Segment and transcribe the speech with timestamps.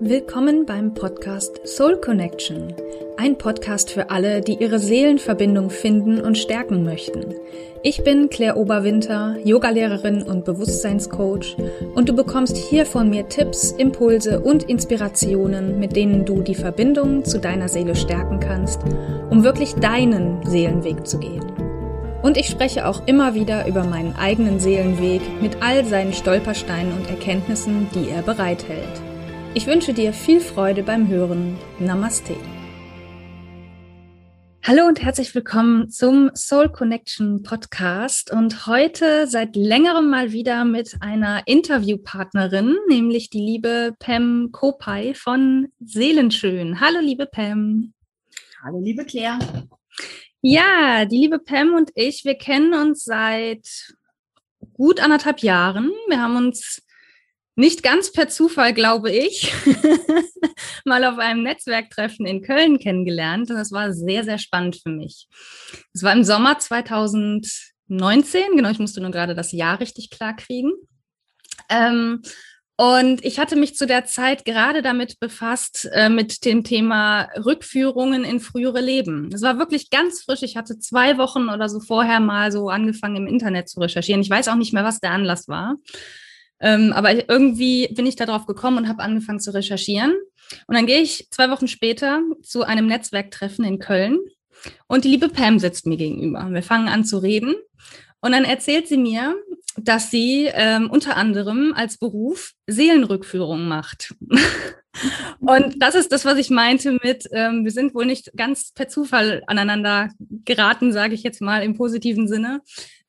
[0.00, 2.74] Willkommen beim Podcast Soul Connection.
[3.16, 7.36] Ein Podcast für alle, die ihre Seelenverbindung finden und stärken möchten.
[7.84, 11.56] Ich bin Claire Oberwinter, Yogalehrerin und Bewusstseinscoach
[11.94, 17.24] und du bekommst hier von mir Tipps, Impulse und Inspirationen, mit denen du die Verbindung
[17.24, 18.80] zu deiner Seele stärken kannst,
[19.30, 21.44] um wirklich deinen Seelenweg zu gehen.
[22.20, 27.08] Und ich spreche auch immer wieder über meinen eigenen Seelenweg mit all seinen Stolpersteinen und
[27.08, 29.13] Erkenntnissen, die er bereithält.
[29.56, 31.56] Ich wünsche dir viel Freude beim Hören.
[31.78, 32.34] Namaste.
[34.64, 40.96] Hallo und herzlich willkommen zum Soul Connection Podcast und heute seit längerem mal wieder mit
[40.98, 46.80] einer Interviewpartnerin, nämlich die liebe Pam Kopay von Seelenschön.
[46.80, 47.94] Hallo liebe Pam.
[48.60, 49.38] Hallo liebe Claire.
[50.42, 53.94] Ja, die liebe Pam und ich, wir kennen uns seit
[54.72, 55.92] gut anderthalb Jahren.
[56.08, 56.83] Wir haben uns
[57.56, 59.52] nicht ganz per Zufall, glaube ich,
[60.84, 63.50] mal auf einem Netzwerktreffen in Köln kennengelernt.
[63.50, 65.28] Und das war sehr, sehr spannend für mich.
[65.92, 70.72] Es war im Sommer 2019, genau, ich musste nur gerade das Jahr richtig klar kriegen.
[71.68, 72.22] Ähm,
[72.76, 78.24] und ich hatte mich zu der Zeit gerade damit befasst, äh, mit dem Thema Rückführungen
[78.24, 79.30] in frühere Leben.
[79.32, 80.42] Es war wirklich ganz frisch.
[80.42, 84.22] Ich hatte zwei Wochen oder so vorher mal so angefangen, im Internet zu recherchieren.
[84.22, 85.76] Ich weiß auch nicht mehr, was der Anlass war.
[86.60, 90.14] Ähm, aber irgendwie bin ich darauf gekommen und habe angefangen zu recherchieren.
[90.66, 94.18] Und dann gehe ich zwei Wochen später zu einem Netzwerktreffen in Köln
[94.86, 96.48] und die liebe Pam sitzt mir gegenüber.
[96.50, 97.54] Wir fangen an zu reden
[98.20, 99.34] und dann erzählt sie mir,
[99.76, 104.14] dass sie ähm, unter anderem als Beruf Seelenrückführung macht.
[105.40, 108.88] und das ist das, was ich meinte mit, ähm, wir sind wohl nicht ganz per
[108.88, 112.60] Zufall aneinander geraten, sage ich jetzt mal im positiven Sinne,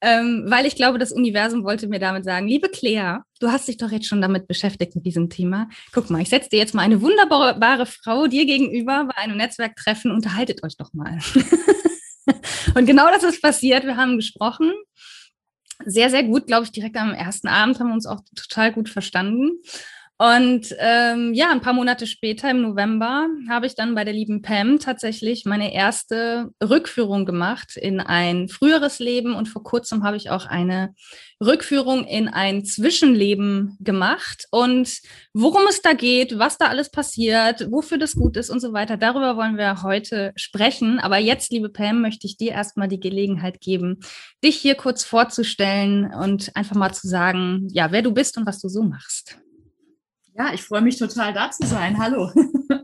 [0.01, 3.77] ähm, weil ich glaube, das Universum wollte mir damit sagen, liebe Claire, du hast dich
[3.77, 5.69] doch jetzt schon damit beschäftigt mit diesem Thema.
[5.93, 10.11] Guck mal, ich setze dir jetzt mal eine wunderbare Frau dir gegenüber bei einem Netzwerktreffen,
[10.11, 11.19] unterhaltet euch doch mal.
[12.75, 13.83] und genau das ist passiert.
[13.83, 14.73] Wir haben gesprochen
[15.85, 18.89] sehr, sehr gut, glaube ich, direkt am ersten Abend haben wir uns auch total gut
[18.89, 19.59] verstanden.
[20.17, 24.41] Und ähm, ja, ein paar Monate später, im November, habe ich dann bei der lieben
[24.41, 29.35] Pam tatsächlich meine erste Rückführung gemacht in ein früheres Leben.
[29.35, 30.93] Und vor kurzem habe ich auch eine
[31.43, 34.45] Rückführung in ein Zwischenleben gemacht.
[34.51, 35.01] Und
[35.33, 38.95] worum es da geht, was da alles passiert, wofür das gut ist und so weiter,
[38.95, 40.97] darüber wollen wir heute sprechen.
[40.99, 43.99] Aber jetzt, liebe Pam, möchte ich dir erstmal die Gelegenheit geben,
[44.41, 48.61] dich hier kurz vorzustellen und einfach mal zu sagen, ja, wer du bist und was
[48.61, 49.39] du so machst.
[50.37, 51.97] Ja, ich freue mich total da zu sein.
[51.97, 52.29] Hallo.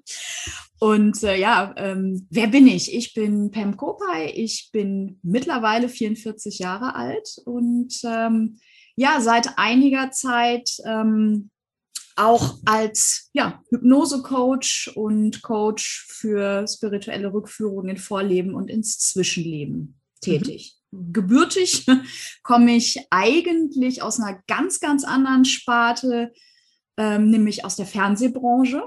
[0.79, 2.94] Und äh, ja, ähm, wer bin ich?
[2.94, 4.31] Ich bin Pam Kopay.
[4.31, 8.57] Ich bin mittlerweile 44 Jahre alt und ähm,
[8.95, 11.51] ja, seit einiger Zeit ähm,
[12.16, 20.78] auch als ja, Hypnose-Coach und Coach für spirituelle Rückführungen in Vorleben und ins Zwischenleben tätig.
[20.90, 21.13] Mhm.
[21.13, 21.85] Gebürtig
[22.44, 26.31] komme ich eigentlich aus einer ganz, ganz anderen Sparte
[26.97, 28.84] ähm, nämlich aus der Fernsehbranche.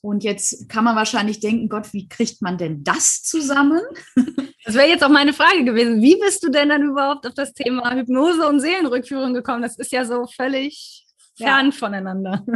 [0.00, 3.80] Und jetzt kann man wahrscheinlich denken, Gott, wie kriegt man denn das zusammen?
[4.64, 6.00] Das wäre jetzt auch meine Frage gewesen.
[6.02, 9.60] Wie bist du denn dann überhaupt auf das Thema Hypnose und Seelenrückführung gekommen?
[9.60, 11.04] Das ist ja so völlig
[11.36, 11.72] fern ja.
[11.72, 12.44] voneinander.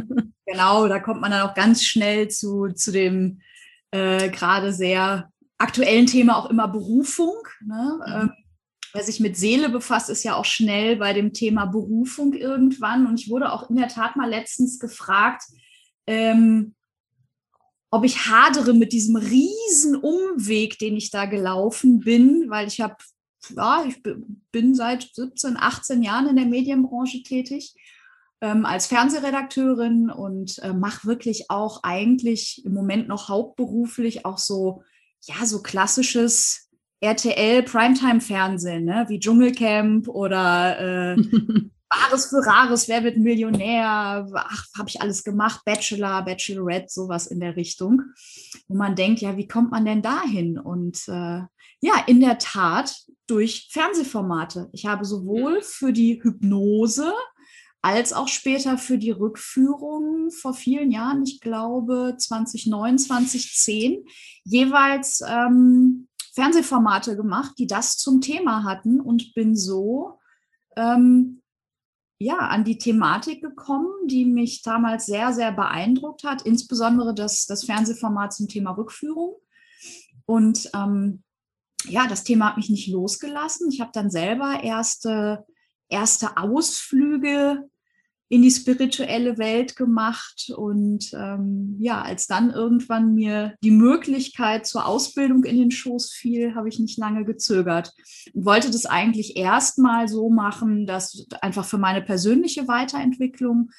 [0.49, 3.41] Genau, da kommt man dann auch ganz schnell zu, zu dem
[3.91, 5.29] äh, gerade sehr
[5.59, 7.35] aktuellen Thema auch immer Berufung.
[7.67, 7.99] Ne?
[8.07, 8.13] Mhm.
[8.15, 8.33] Ähm,
[8.97, 13.07] wer sich mit Seele befasst, ist ja auch schnell bei dem Thema Berufung irgendwann.
[13.07, 15.43] Und ich wurde auch in der Tat mal letztens gefragt,
[16.07, 16.75] ähm,
[17.91, 22.97] ob ich hadere mit diesem riesen Umweg, den ich da gelaufen bin, weil ich habe,
[23.55, 24.03] ja, ich
[24.51, 27.75] bin seit 17, 18 Jahren in der Medienbranche tätig
[28.41, 34.83] ähm, als Fernsehredakteurin und äh, mache wirklich auch eigentlich im Moment noch hauptberuflich auch so,
[35.23, 36.66] ja, so klassisches
[37.01, 39.05] RTL Primetime-Fernsehen, ne?
[39.09, 41.23] wie Dschungelcamp oder äh,
[41.89, 47.41] Bares für Rares, Wer wird Millionär, ach, habe ich alles gemacht, Bachelor, Bachelorette, sowas in
[47.41, 48.03] der Richtung,
[48.69, 50.59] wo man denkt, ja, wie kommt man denn dahin?
[50.59, 51.43] Und äh,
[51.81, 52.95] ja, in der Tat
[53.27, 54.69] durch Fernsehformate.
[54.73, 57.13] Ich habe sowohl für die Hypnose
[57.83, 64.05] als auch später für die Rückführung vor vielen Jahren, ich glaube 2009, 2010,
[64.43, 65.86] jeweils ähm,
[66.37, 70.19] Fernsehformate gemacht, die das zum Thema hatten und bin so
[70.77, 71.43] ähm,
[72.19, 77.65] ja, an die Thematik gekommen, die mich damals sehr, sehr beeindruckt hat, insbesondere das, das
[77.65, 79.37] Fernsehformat zum Thema Rückführung.
[80.27, 81.23] Und ähm,
[81.85, 83.71] ja, das Thema hat mich nicht losgelassen.
[83.71, 85.47] Ich habe dann selber erste,
[85.89, 87.69] erste Ausflüge
[88.29, 94.87] in die spirituelle Welt gemacht und ähm, ja, als dann irgendwann mir die Möglichkeit zur
[94.87, 97.93] Ausbildung in den Schoß fiel, habe ich nicht lange gezögert
[98.35, 103.71] und wollte das eigentlich erstmal so machen, dass einfach für meine persönliche Weiterentwicklung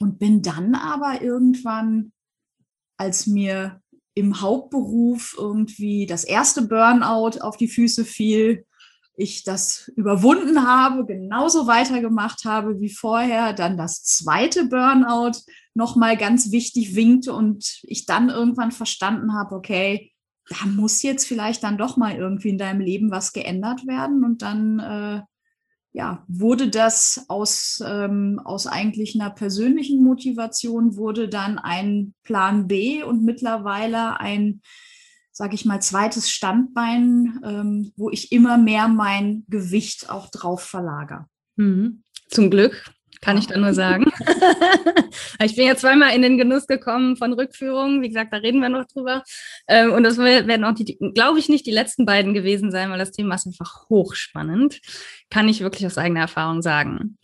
[0.00, 2.12] und bin dann aber irgendwann,
[2.96, 3.80] als mir
[4.14, 8.64] im Hauptberuf irgendwie das erste Burnout auf die Füße fiel,
[9.18, 15.40] ich das überwunden habe, genauso weitergemacht habe wie vorher, dann das zweite Burnout
[15.74, 20.12] nochmal ganz wichtig winkte und ich dann irgendwann verstanden habe, okay,
[20.48, 24.24] da muss jetzt vielleicht dann doch mal irgendwie in deinem Leben was geändert werden.
[24.24, 25.22] Und dann äh,
[25.92, 33.02] ja, wurde das aus, ähm, aus eigentlich einer persönlichen Motivation, wurde dann ein Plan B
[33.02, 34.62] und mittlerweile ein
[35.38, 41.26] sage ich mal, zweites Standbein, ähm, wo ich immer mehr mein Gewicht auch drauf verlagere.
[41.54, 42.02] Mhm.
[42.28, 42.90] Zum Glück,
[43.20, 44.06] kann ich da nur sagen.
[45.40, 48.02] ich bin ja zweimal in den Genuss gekommen von Rückführungen.
[48.02, 49.22] Wie gesagt, da reden wir noch drüber.
[49.68, 52.98] Ähm, und das werden auch, die, glaube ich, nicht die letzten beiden gewesen sein, weil
[52.98, 54.80] das Thema ist einfach hochspannend.
[55.30, 57.16] Kann ich wirklich aus eigener Erfahrung sagen.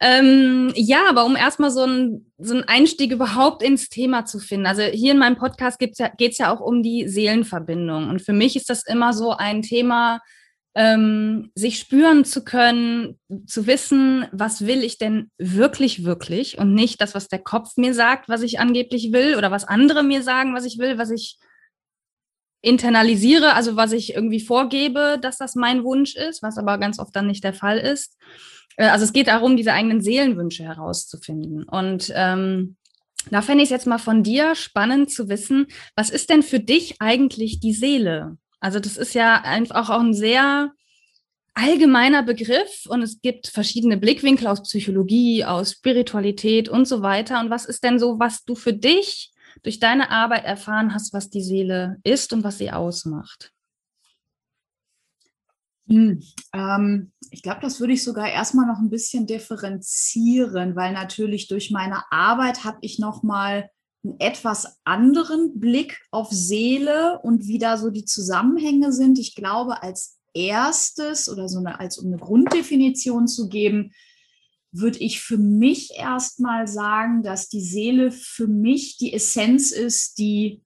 [0.00, 4.66] Ähm, ja, aber um erstmal so, ein, so einen Einstieg überhaupt ins Thema zu finden.
[4.66, 8.08] Also hier in meinem Podcast ja, geht es ja auch um die Seelenverbindung.
[8.08, 10.20] Und für mich ist das immer so ein Thema,
[10.74, 17.00] ähm, sich spüren zu können, zu wissen, was will ich denn wirklich, wirklich und nicht
[17.00, 20.54] das, was der Kopf mir sagt, was ich angeblich will oder was andere mir sagen,
[20.54, 21.38] was ich will, was ich
[22.60, 27.14] internalisiere, also was ich irgendwie vorgebe, dass das mein Wunsch ist, was aber ganz oft
[27.14, 28.16] dann nicht der Fall ist.
[28.76, 31.64] Äh, also es geht darum, diese eigenen Seelenwünsche herauszufinden.
[31.64, 32.76] Und ähm,
[33.30, 35.66] da fände ich es jetzt mal von dir spannend zu wissen,
[35.96, 38.36] was ist denn für dich eigentlich die Seele?
[38.60, 40.72] Also das ist ja einfach auch ein sehr
[41.54, 47.40] allgemeiner Begriff und es gibt verschiedene Blickwinkel aus Psychologie, aus Spiritualität und so weiter.
[47.40, 49.32] Und was ist denn so, was du für dich
[49.62, 53.53] durch deine Arbeit erfahren hast, was die Seele ist und was sie ausmacht?
[55.86, 56.22] Hm,
[56.54, 61.70] ähm, ich glaube, das würde ich sogar erstmal noch ein bisschen differenzieren, weil natürlich durch
[61.70, 63.68] meine Arbeit habe ich noch mal
[64.02, 69.18] einen etwas anderen Blick auf Seele und wie da so die Zusammenhänge sind.
[69.18, 73.92] Ich glaube, als erstes oder so eine, als um eine Grunddefinition zu geben,
[74.72, 80.62] würde ich für mich erstmal sagen, dass die Seele für mich die Essenz ist, die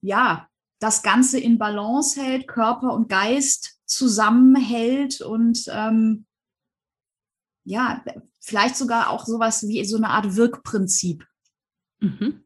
[0.00, 0.48] ja
[0.78, 6.26] das Ganze in Balance hält, Körper und Geist zusammenhält und ähm,
[7.64, 8.04] ja,
[8.40, 11.26] vielleicht sogar auch sowas wie so eine Art Wirkprinzip.
[12.00, 12.44] Mhm.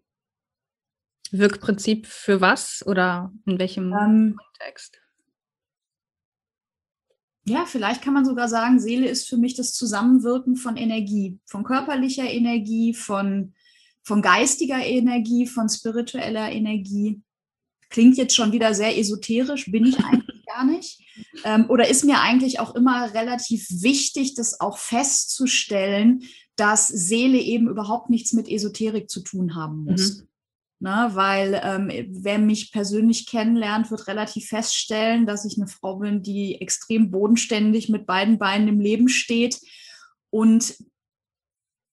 [1.30, 5.00] Wirkprinzip für was oder in welchem ähm, Kontext?
[7.44, 11.64] Ja, vielleicht kann man sogar sagen, Seele ist für mich das Zusammenwirken von Energie, von
[11.64, 13.54] körperlicher Energie, von,
[14.02, 17.20] von geistiger Energie, von spiritueller Energie.
[17.90, 20.21] Klingt jetzt schon wieder sehr esoterisch, bin ich eigentlich
[20.54, 21.00] gar nicht.
[21.44, 26.22] Ähm, oder ist mir eigentlich auch immer relativ wichtig, das auch festzustellen,
[26.56, 30.18] dass Seele eben überhaupt nichts mit Esoterik zu tun haben muss.
[30.18, 30.28] Mhm.
[30.80, 36.24] Ne, weil ähm, wer mich persönlich kennenlernt, wird relativ feststellen, dass ich eine Frau bin,
[36.24, 39.60] die extrem bodenständig mit beiden Beinen im Leben steht.
[40.30, 40.74] Und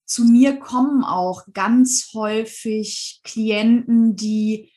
[0.06, 4.72] zu mir kommen auch ganz häufig Klienten, die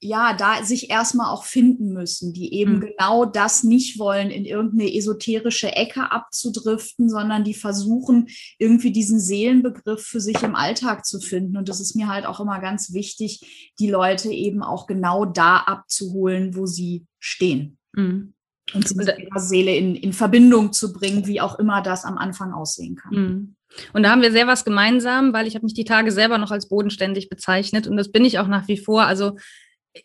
[0.00, 2.80] ja, da sich erstmal auch finden müssen, die eben mhm.
[2.80, 8.28] genau das nicht wollen, in irgendeine esoterische Ecke abzudriften, sondern die versuchen,
[8.58, 11.56] irgendwie diesen Seelenbegriff für sich im Alltag zu finden.
[11.56, 15.56] Und das ist mir halt auch immer ganz wichtig, die Leute eben auch genau da
[15.58, 17.78] abzuholen, wo sie stehen.
[17.92, 18.34] Mhm.
[18.74, 22.18] Und sie mit ihrer Seele in, in Verbindung zu bringen, wie auch immer das am
[22.18, 23.14] Anfang aussehen kann.
[23.14, 23.56] Mhm.
[23.92, 26.50] Und da haben wir sehr was gemeinsam, weil ich habe mich die Tage selber noch
[26.50, 29.02] als bodenständig bezeichnet und das bin ich auch nach wie vor.
[29.02, 29.36] Also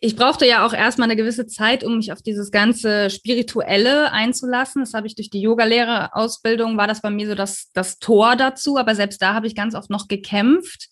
[0.00, 4.82] ich brauchte ja auch erstmal eine gewisse Zeit, um mich auf dieses ganze Spirituelle einzulassen.
[4.82, 8.76] Das habe ich durch die Yogalehrerausbildung, war das bei mir so das, das Tor dazu.
[8.76, 10.88] Aber selbst da habe ich ganz oft noch gekämpft,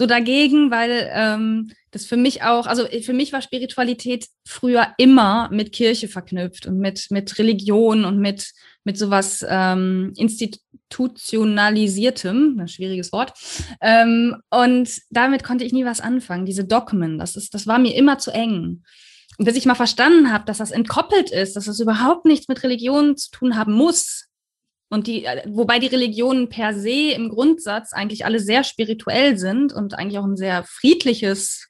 [0.00, 5.50] so dagegen, weil ähm, das für mich auch, also für mich war Spiritualität früher immer
[5.52, 8.50] mit Kirche verknüpft und mit, mit Religion und mit,
[8.82, 13.34] mit sowas ähm, institutionalisiertem, ein schwieriges Wort.
[13.82, 17.94] Ähm, und damit konnte ich nie was anfangen, diese Dogmen, das, ist, das war mir
[17.94, 18.82] immer zu eng.
[19.36, 22.62] Und bis ich mal verstanden habe, dass das entkoppelt ist, dass das überhaupt nichts mit
[22.62, 24.29] Religion zu tun haben muss,
[24.90, 29.72] und die, äh, wobei die Religionen per se im Grundsatz eigentlich alle sehr spirituell sind
[29.72, 31.68] und eigentlich auch ein sehr friedliches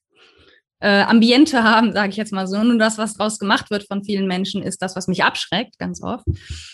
[0.81, 2.57] äh, Ambiente haben, sage ich jetzt mal so.
[2.57, 6.03] Und das, was draus gemacht wird von vielen Menschen, ist das, was mich abschreckt, ganz
[6.03, 6.25] oft.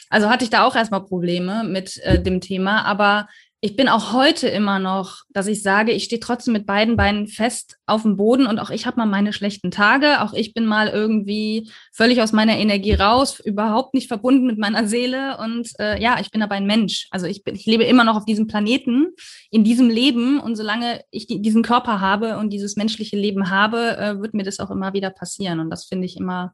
[0.08, 2.84] Also hatte ich da auch erstmal Probleme mit äh, dem Thema.
[2.84, 3.26] Aber
[3.62, 7.26] ich bin auch heute immer noch, dass ich sage, ich stehe trotzdem mit beiden Beinen
[7.26, 10.20] fest auf dem Boden und auch ich habe mal meine schlechten Tage.
[10.20, 14.86] Auch ich bin mal irgendwie völlig aus meiner Energie raus, überhaupt nicht verbunden mit meiner
[14.86, 15.38] Seele.
[15.38, 17.08] Und äh, ja, ich bin aber ein Mensch.
[17.10, 19.08] Also ich, bin, ich lebe immer noch auf diesem Planeten,
[19.50, 20.38] in diesem Leben.
[20.38, 24.44] Und solange ich die, diesen Körper habe und dieses menschliche Leben habe, äh, wird mir
[24.44, 25.60] das auch immer wieder passieren.
[25.60, 26.52] Und das finde ich immer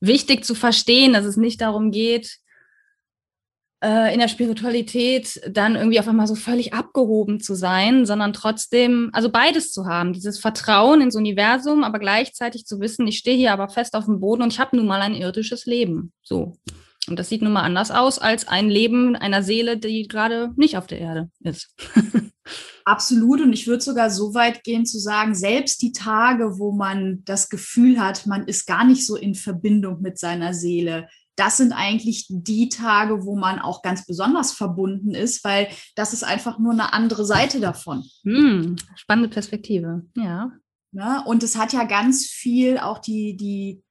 [0.00, 2.40] wichtig zu verstehen, dass es nicht darum geht,
[3.82, 9.30] in der Spiritualität dann irgendwie auf einmal so völlig abgehoben zu sein, sondern trotzdem, also
[9.30, 13.70] beides zu haben, dieses Vertrauen ins Universum, aber gleichzeitig zu wissen, ich stehe hier aber
[13.70, 16.12] fest auf dem Boden und ich habe nun mal ein irdisches Leben.
[16.22, 16.58] So.
[17.08, 20.76] Und das sieht nun mal anders aus als ein Leben einer Seele, die gerade nicht
[20.76, 21.74] auf der Erde ist.
[22.84, 23.40] Absolut.
[23.40, 27.48] Und ich würde sogar so weit gehen zu sagen, selbst die Tage, wo man das
[27.48, 31.08] Gefühl hat, man ist gar nicht so in Verbindung mit seiner Seele,
[31.40, 36.22] das sind eigentlich die Tage, wo man auch ganz besonders verbunden ist, weil das ist
[36.22, 38.04] einfach nur eine andere Seite davon.
[38.24, 40.52] Hm, spannende Perspektive, ja.
[40.92, 41.24] Ne?
[41.24, 43.82] Und es hat ja ganz viel auch die, die,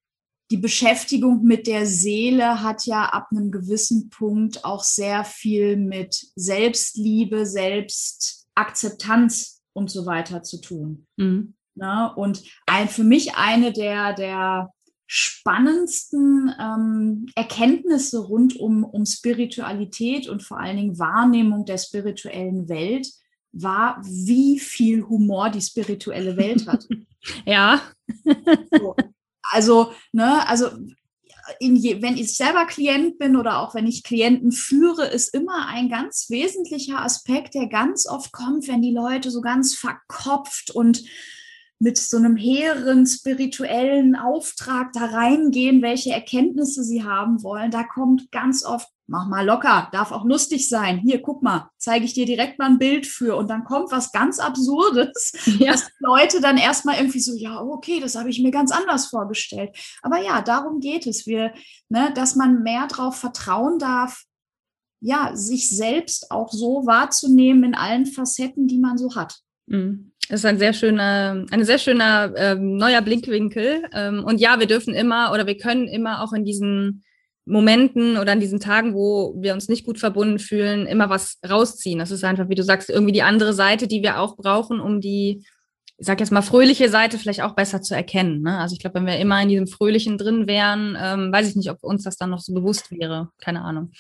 [0.52, 6.28] die Beschäftigung mit der Seele hat ja ab einem gewissen Punkt auch sehr viel mit
[6.36, 11.08] Selbstliebe, Selbstakzeptanz und so weiter zu tun.
[11.18, 11.56] Mhm.
[11.76, 12.12] Ne?
[12.16, 14.74] und ein, für mich eine der, der
[15.12, 23.08] spannendsten ähm, Erkenntnisse rund um, um Spiritualität und vor allen Dingen Wahrnehmung der spirituellen Welt
[23.52, 26.88] war, wie viel Humor die spirituelle Welt hat.
[27.48, 27.82] ja.
[28.70, 28.96] so.
[29.52, 30.70] Also, ne, also
[31.60, 35.90] je, wenn ich selber Klient bin oder auch wenn ich Klienten führe, ist immer ein
[35.90, 41.04] ganz wesentlicher Aspekt, der ganz oft kommt, wenn die Leute so ganz verkopft und
[41.80, 48.32] mit so einem hehren spirituellen Auftrag da reingehen, welche Erkenntnisse sie haben wollen, da kommt
[48.32, 51.00] ganz oft, mach mal locker, darf auch lustig sein.
[51.00, 53.38] Hier, guck mal, zeige ich dir direkt mal ein Bild für.
[53.38, 55.72] Und dann kommt was ganz Absurdes, ja.
[55.72, 59.76] dass Leute dann erstmal irgendwie so, ja, okay, das habe ich mir ganz anders vorgestellt.
[60.02, 61.26] Aber ja, darum geht es.
[61.26, 61.54] Wir,
[61.88, 64.26] ne, dass man mehr darauf vertrauen darf,
[65.02, 69.40] ja, sich selbst auch so wahrzunehmen in allen Facetten, die man so hat.
[69.66, 70.09] Mhm.
[70.30, 73.84] Das ist ein sehr schöner, ein sehr schöner ähm, neuer Blickwinkel.
[73.94, 77.04] Ähm, und ja, wir dürfen immer oder wir können immer auch in diesen
[77.46, 81.98] Momenten oder an diesen Tagen, wo wir uns nicht gut verbunden fühlen, immer was rausziehen.
[81.98, 85.02] Das ist einfach, wie du sagst, irgendwie die andere Seite, die wir auch brauchen, um
[85.02, 85.44] die,
[85.98, 88.44] ich sag jetzt mal, fröhliche Seite vielleicht auch besser zu erkennen.
[88.44, 88.60] Ne?
[88.60, 91.72] Also ich glaube, wenn wir immer in diesem Fröhlichen drin wären, ähm, weiß ich nicht,
[91.72, 93.30] ob uns das dann noch so bewusst wäre.
[93.40, 93.94] Keine Ahnung.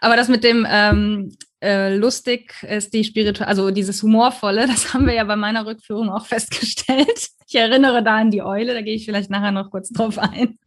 [0.00, 5.06] Aber das mit dem ähm, äh, lustig ist die Spiritual, also dieses Humorvolle, das haben
[5.06, 7.28] wir ja bei meiner Rückführung auch festgestellt.
[7.46, 10.58] Ich erinnere da an die Eule, da gehe ich vielleicht nachher noch kurz drauf ein.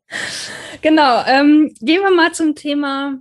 [0.82, 3.20] genau, ähm, gehen wir mal zum Thema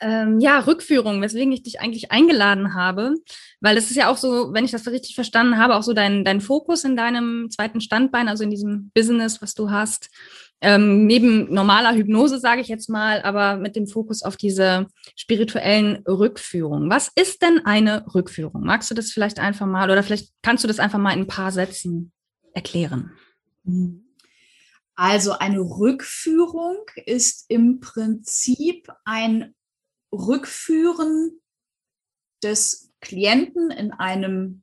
[0.00, 3.14] ähm, ja, Rückführung, weswegen ich dich eigentlich eingeladen habe,
[3.60, 6.24] weil das ist ja auch so, wenn ich das richtig verstanden habe, auch so dein,
[6.24, 10.10] dein Fokus in deinem zweiten Standbein, also in diesem Business, was du hast
[10.60, 16.02] ähm, neben normaler Hypnose, sage ich jetzt mal, aber mit dem Fokus auf diese spirituellen
[16.06, 16.88] Rückführungen.
[16.88, 18.62] Was ist denn eine Rückführung?
[18.64, 21.26] Magst du das vielleicht einfach mal oder vielleicht kannst du das einfach mal in ein
[21.26, 22.12] paar Sätzen
[22.54, 23.12] erklären?
[24.94, 29.54] Also eine Rückführung ist im Prinzip ein
[30.12, 31.40] Rückführen
[32.42, 34.62] des Klienten in einem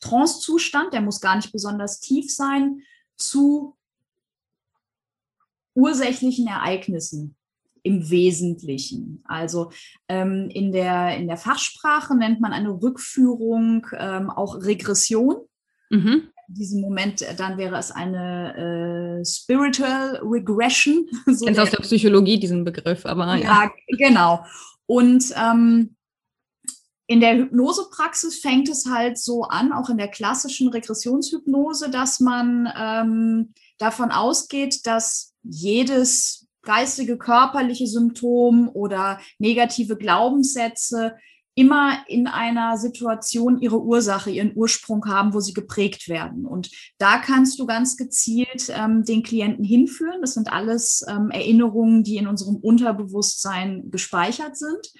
[0.00, 2.82] Trancezustand, der muss gar nicht besonders tief sein,
[3.16, 3.76] zu
[5.74, 7.36] ursächlichen Ereignissen
[7.82, 9.22] im Wesentlichen.
[9.26, 9.70] Also
[10.08, 15.36] ähm, in, der, in der Fachsprache nennt man eine Rückführung ähm, auch Regression.
[15.90, 16.28] Mhm.
[16.48, 21.06] In diesem Moment, äh, dann wäre es eine äh, Spiritual Regression.
[21.26, 23.36] So Kennst aus der Psychologie diesen Begriff, aber ja.
[23.36, 24.44] ja genau.
[24.86, 25.96] Und ähm,
[27.06, 32.68] in der Hypnosepraxis fängt es halt so an, auch in der klassischen Regressionshypnose, dass man
[32.76, 41.14] ähm, davon ausgeht, dass jedes geistige, körperliche Symptom oder negative Glaubenssätze
[41.54, 46.46] immer in einer Situation ihre Ursache, ihren Ursprung haben, wo sie geprägt werden.
[46.46, 50.20] Und da kannst du ganz gezielt ähm, den Klienten hinführen.
[50.20, 54.92] Das sind alles ähm, Erinnerungen, die in unserem Unterbewusstsein gespeichert sind.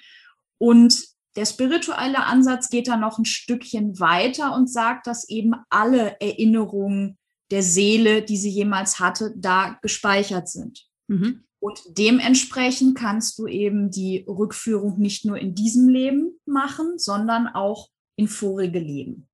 [0.57, 1.03] Und
[1.35, 7.17] der spirituelle Ansatz geht da noch ein Stückchen weiter und sagt, dass eben alle Erinnerungen
[7.51, 10.87] der Seele, die sie jemals hatte, da gespeichert sind.
[11.07, 11.43] Mhm.
[11.59, 17.89] Und dementsprechend kannst du eben die Rückführung nicht nur in diesem Leben machen, sondern auch
[18.15, 19.27] in vorige Leben,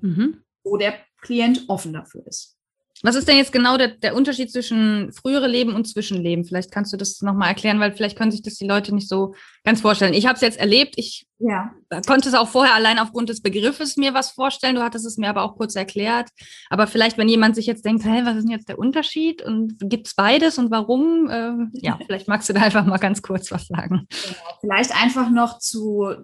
[0.00, 0.42] mhm.
[0.62, 2.56] wo der Klient offen dafür ist.
[3.04, 6.46] Was ist denn jetzt genau der, der Unterschied zwischen frühere Leben und Zwischenleben?
[6.46, 9.34] Vielleicht kannst du das nochmal erklären, weil vielleicht können sich das die Leute nicht so
[9.62, 10.14] ganz vorstellen.
[10.14, 10.94] Ich habe es jetzt erlebt.
[10.96, 11.70] Ich ja.
[12.06, 14.76] konnte es auch vorher allein aufgrund des Begriffes mir was vorstellen.
[14.76, 16.30] Du hattest es mir aber auch kurz erklärt.
[16.70, 19.74] Aber vielleicht, wenn jemand sich jetzt denkt, hey, was ist denn jetzt der Unterschied und
[19.80, 21.28] gibt es beides und warum?
[21.30, 24.06] Ähm, ja, vielleicht magst du da einfach mal ganz kurz was sagen.
[24.08, 24.58] Genau.
[24.62, 26.14] Vielleicht einfach noch zu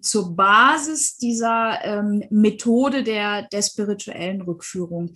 [0.00, 5.14] zur Basis dieser ähm, Methode der, der spirituellen Rückführung.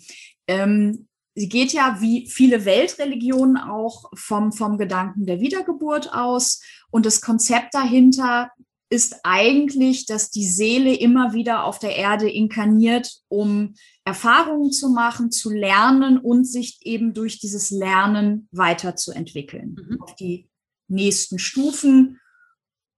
[0.48, 6.60] Ähm, sie geht ja wie viele Weltreligionen auch vom, vom Gedanken der Wiedergeburt aus.
[6.90, 8.50] Und das Konzept dahinter
[8.90, 13.74] ist eigentlich, dass die Seele immer wieder auf der Erde inkarniert, um
[14.04, 20.02] Erfahrungen zu machen, zu lernen und sich eben durch dieses Lernen weiterzuentwickeln mhm.
[20.02, 20.48] auf die
[20.88, 22.18] nächsten Stufen,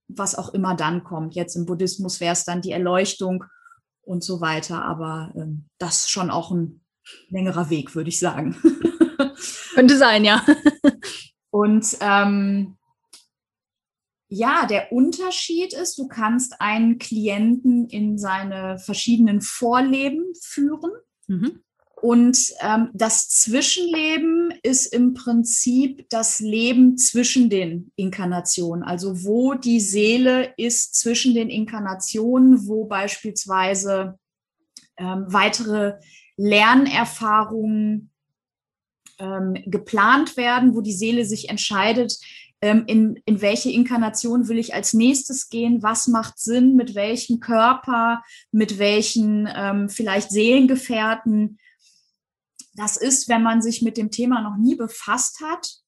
[0.07, 1.35] was auch immer dann kommt.
[1.35, 3.45] Jetzt im Buddhismus wäre es dann die Erleuchtung
[4.03, 6.81] und so weiter, aber ähm, das schon auch ein
[7.29, 8.57] längerer Weg, würde ich sagen.
[9.75, 10.45] Könnte sein, ja.
[11.51, 12.77] Und ähm,
[14.29, 20.93] ja, der Unterschied ist, du kannst einen Klienten in seine verschiedenen Vorleben führen.
[21.27, 21.63] Mhm.
[22.01, 29.81] Und ähm, das Zwischenleben ist im Prinzip das Leben zwischen den Inkarnationen, also wo die
[29.81, 34.19] Seele ist zwischen den Inkarnationen, wo beispielsweise
[34.97, 35.99] ähm, weitere
[36.41, 38.11] Lernerfahrungen
[39.19, 42.19] ähm, geplant werden, wo die Seele sich entscheidet,
[42.63, 47.41] ähm, in, in welche Inkarnation will ich als nächstes gehen, was macht Sinn, mit welchem
[47.41, 51.59] Körper, mit welchen ähm, vielleicht Seelengefährten.
[52.75, 55.81] Das ist, wenn man sich mit dem Thema noch nie befasst hat,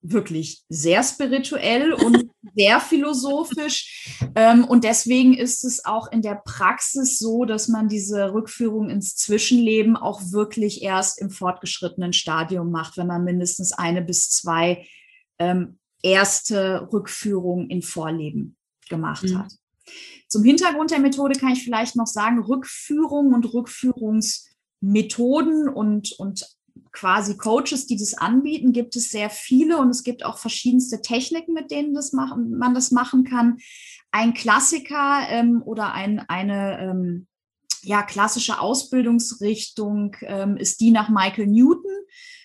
[0.00, 4.16] wirklich sehr spirituell und sehr philosophisch.
[4.34, 9.16] Ähm, und deswegen ist es auch in der Praxis so, dass man diese Rückführung ins
[9.16, 14.86] Zwischenleben auch wirklich erst im fortgeschrittenen Stadium macht, wenn man mindestens eine bis zwei
[15.38, 18.56] ähm, erste Rückführungen in Vorleben
[18.88, 19.38] gemacht mhm.
[19.38, 19.52] hat.
[20.28, 26.46] Zum Hintergrund der Methode kann ich vielleicht noch sagen, Rückführung und Rückführungsmethoden und, und
[26.92, 31.52] quasi Coaches, die das anbieten, gibt es sehr viele und es gibt auch verschiedenste Techniken,
[31.52, 33.58] mit denen das machen, man das machen kann.
[34.10, 37.26] Ein Klassiker ähm, oder ein, eine ähm,
[37.82, 41.92] ja, klassische Ausbildungsrichtung ähm, ist die nach Michael Newton.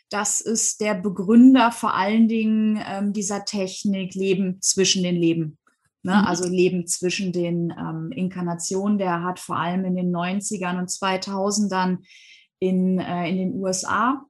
[0.10, 5.58] Das ist der Begründer vor allen Dingen ähm, dieser Technik Leben zwischen den Leben.
[6.04, 6.14] Ne?
[6.14, 6.26] Mhm.
[6.26, 8.98] Also Leben zwischen den ähm, Inkarnationen.
[8.98, 12.00] Der hat vor allem in den 90ern und 2000ern
[12.60, 14.26] in, äh, in den USA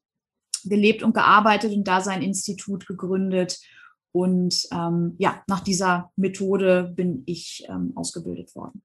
[0.70, 3.60] gelebt und gearbeitet und da sein Institut gegründet.
[4.12, 8.84] Und ähm, ja, nach dieser Methode bin ich ähm, ausgebildet worden.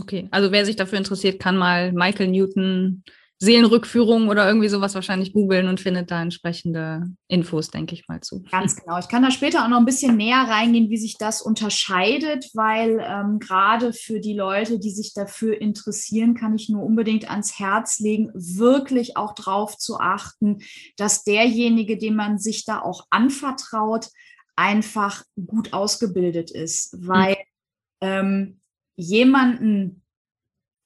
[0.00, 3.04] Okay, also wer sich dafür interessiert, kann mal Michael Newton
[3.40, 8.42] Seelenrückführung oder irgendwie sowas wahrscheinlich googeln und findet da entsprechende Infos, denke ich mal zu.
[8.50, 8.98] Ganz genau.
[8.98, 13.04] Ich kann da später auch noch ein bisschen näher reingehen, wie sich das unterscheidet, weil
[13.04, 17.98] ähm, gerade für die Leute, die sich dafür interessieren, kann ich nur unbedingt ans Herz
[17.98, 20.58] legen, wirklich auch darauf zu achten,
[20.96, 24.08] dass derjenige, dem man sich da auch anvertraut,
[24.56, 27.36] einfach gut ausgebildet ist, weil
[28.00, 28.08] mhm.
[28.08, 28.60] ähm,
[28.96, 30.03] jemanden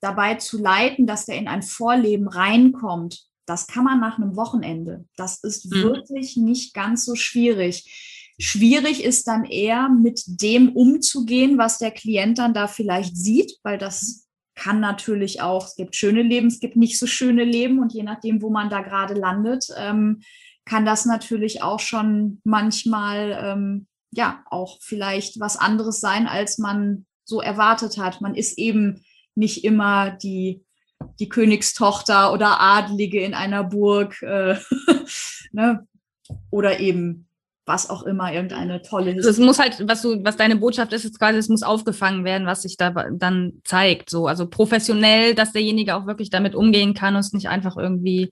[0.01, 5.05] dabei zu leiten, dass der in ein Vorleben reinkommt, das kann man nach einem Wochenende.
[5.15, 5.83] Das ist mhm.
[5.83, 8.35] wirklich nicht ganz so schwierig.
[8.39, 13.77] Schwierig ist dann eher, mit dem umzugehen, was der Klient dann da vielleicht sieht, weil
[13.77, 17.93] das kann natürlich auch, es gibt schöne Leben, es gibt nicht so schöne Leben und
[17.93, 20.21] je nachdem, wo man da gerade landet, ähm,
[20.65, 27.05] kann das natürlich auch schon manchmal, ähm, ja, auch vielleicht was anderes sein, als man
[27.25, 28.21] so erwartet hat.
[28.21, 29.03] Man ist eben
[29.39, 30.63] nicht immer die,
[31.19, 34.57] die Königstochter oder Adlige in einer Burg äh,
[35.51, 35.87] ne?
[36.51, 37.25] oder eben
[37.65, 41.05] was auch immer, irgendeine tolle also Es muss halt, was du, was deine Botschaft ist,
[41.05, 44.09] ist quasi, es muss aufgefangen werden, was sich da dann zeigt.
[44.09, 48.31] So, also professionell, dass derjenige auch wirklich damit umgehen kann und es nicht einfach irgendwie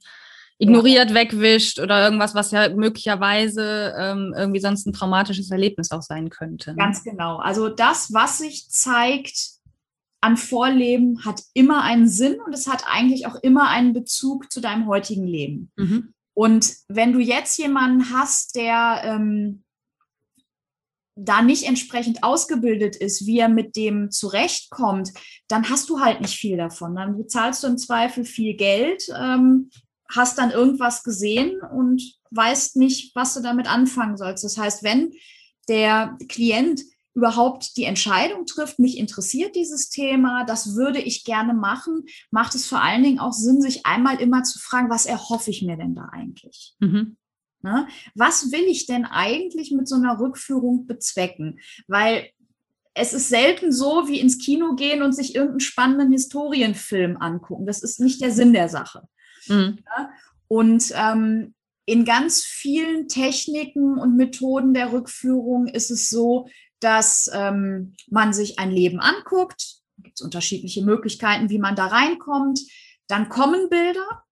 [0.58, 1.16] ignoriert, ja.
[1.16, 6.72] wegwischt oder irgendwas, was ja möglicherweise ähm, irgendwie sonst ein traumatisches Erlebnis auch sein könnte.
[6.72, 6.78] Ne?
[6.78, 7.38] Ganz genau.
[7.38, 9.57] Also das, was sich zeigt,
[10.28, 14.60] an Vorleben hat immer einen Sinn und es hat eigentlich auch immer einen Bezug zu
[14.60, 15.72] deinem heutigen Leben.
[15.78, 16.14] Mhm.
[16.34, 19.64] Und wenn du jetzt jemanden hast, der ähm,
[21.16, 25.14] da nicht entsprechend ausgebildet ist, wie er mit dem zurechtkommt,
[25.48, 26.94] dann hast du halt nicht viel davon.
[26.94, 29.70] Dann bezahlst du im Zweifel viel Geld, ähm,
[30.10, 34.44] hast dann irgendwas gesehen und weißt nicht, was du damit anfangen sollst.
[34.44, 35.14] Das heißt, wenn
[35.70, 36.82] der Klient
[37.18, 42.68] überhaupt die Entscheidung trifft, mich interessiert dieses Thema, das würde ich gerne machen, macht es
[42.68, 45.96] vor allen Dingen auch Sinn, sich einmal immer zu fragen, was erhoffe ich mir denn
[45.96, 46.76] da eigentlich?
[46.80, 47.18] Mhm.
[47.64, 47.88] Ne?
[48.14, 51.60] Was will ich denn eigentlich mit so einer Rückführung bezwecken?
[51.88, 52.30] Weil
[52.94, 57.66] es ist selten so, wie ins Kino gehen und sich irgendeinen spannenden Historienfilm angucken.
[57.66, 59.08] Das ist nicht der Sinn der Sache.
[59.48, 59.80] Mhm.
[59.86, 60.12] Ja?
[60.48, 61.56] Und ähm,
[61.88, 66.48] in ganz vielen Techniken und Methoden der Rückführung ist es so,
[66.80, 69.82] dass ähm, man sich ein Leben anguckt.
[69.98, 72.60] Da gibt es unterschiedliche Möglichkeiten, wie man da reinkommt.
[73.08, 74.24] Dann kommen Bilder.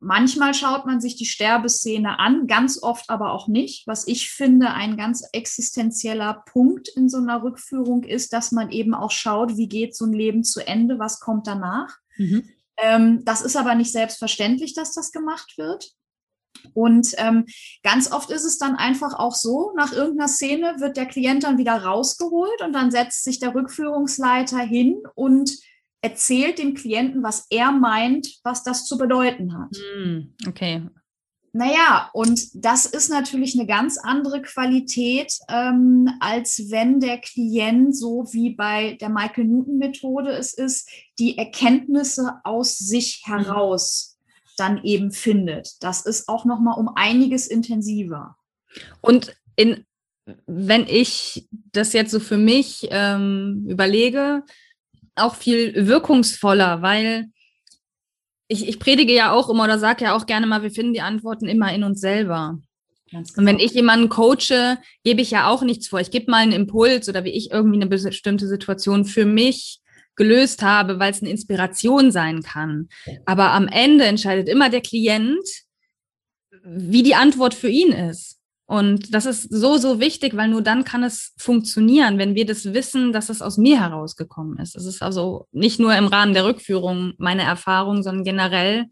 [0.00, 3.86] Manchmal schaut man sich die Sterbeszene an, ganz oft aber auch nicht.
[3.86, 8.92] Was ich finde, ein ganz existenzieller Punkt in so einer Rückführung ist, dass man eben
[8.94, 11.96] auch schaut, wie geht so ein Leben zu Ende, was kommt danach.
[12.18, 12.48] Mhm.
[12.76, 15.92] Ähm, das ist aber nicht selbstverständlich, dass das gemacht wird.
[16.72, 17.44] Und ähm,
[17.82, 21.58] ganz oft ist es dann einfach auch so, nach irgendeiner Szene wird der Klient dann
[21.58, 25.50] wieder rausgeholt und dann setzt sich der Rückführungsleiter hin und
[26.00, 29.74] erzählt dem Klienten, was er meint, was das zu bedeuten hat.
[29.94, 30.82] Hm, okay.
[31.56, 38.26] Naja, und das ist natürlich eine ganz andere Qualität, ähm, als wenn der Klient, so
[38.32, 43.38] wie bei der Michael Newton-Methode es ist, die Erkenntnisse aus sich hm.
[43.38, 44.13] heraus
[44.56, 45.82] dann eben findet.
[45.82, 48.36] Das ist auch noch mal um einiges intensiver.
[49.00, 49.84] Und in,
[50.46, 54.42] wenn ich das jetzt so für mich ähm, überlege,
[55.16, 57.26] auch viel wirkungsvoller, weil
[58.48, 61.00] ich, ich predige ja auch immer oder sage ja auch gerne mal, wir finden die
[61.00, 62.58] Antworten immer in uns selber.
[63.12, 63.64] Und wenn genau.
[63.64, 66.00] ich jemanden coache, gebe ich ja auch nichts vor.
[66.00, 69.80] Ich gebe mal einen Impuls oder wie ich irgendwie eine bestimmte Situation für mich
[70.16, 72.88] gelöst habe, weil es eine Inspiration sein kann.
[73.24, 75.46] Aber am Ende entscheidet immer der Klient,
[76.64, 78.40] wie die Antwort für ihn ist.
[78.66, 82.72] Und das ist so, so wichtig, weil nur dann kann es funktionieren, wenn wir das
[82.72, 84.74] wissen, dass es aus mir herausgekommen ist.
[84.74, 88.86] Es ist also nicht nur im Rahmen der Rückführung meine Erfahrung, sondern generell,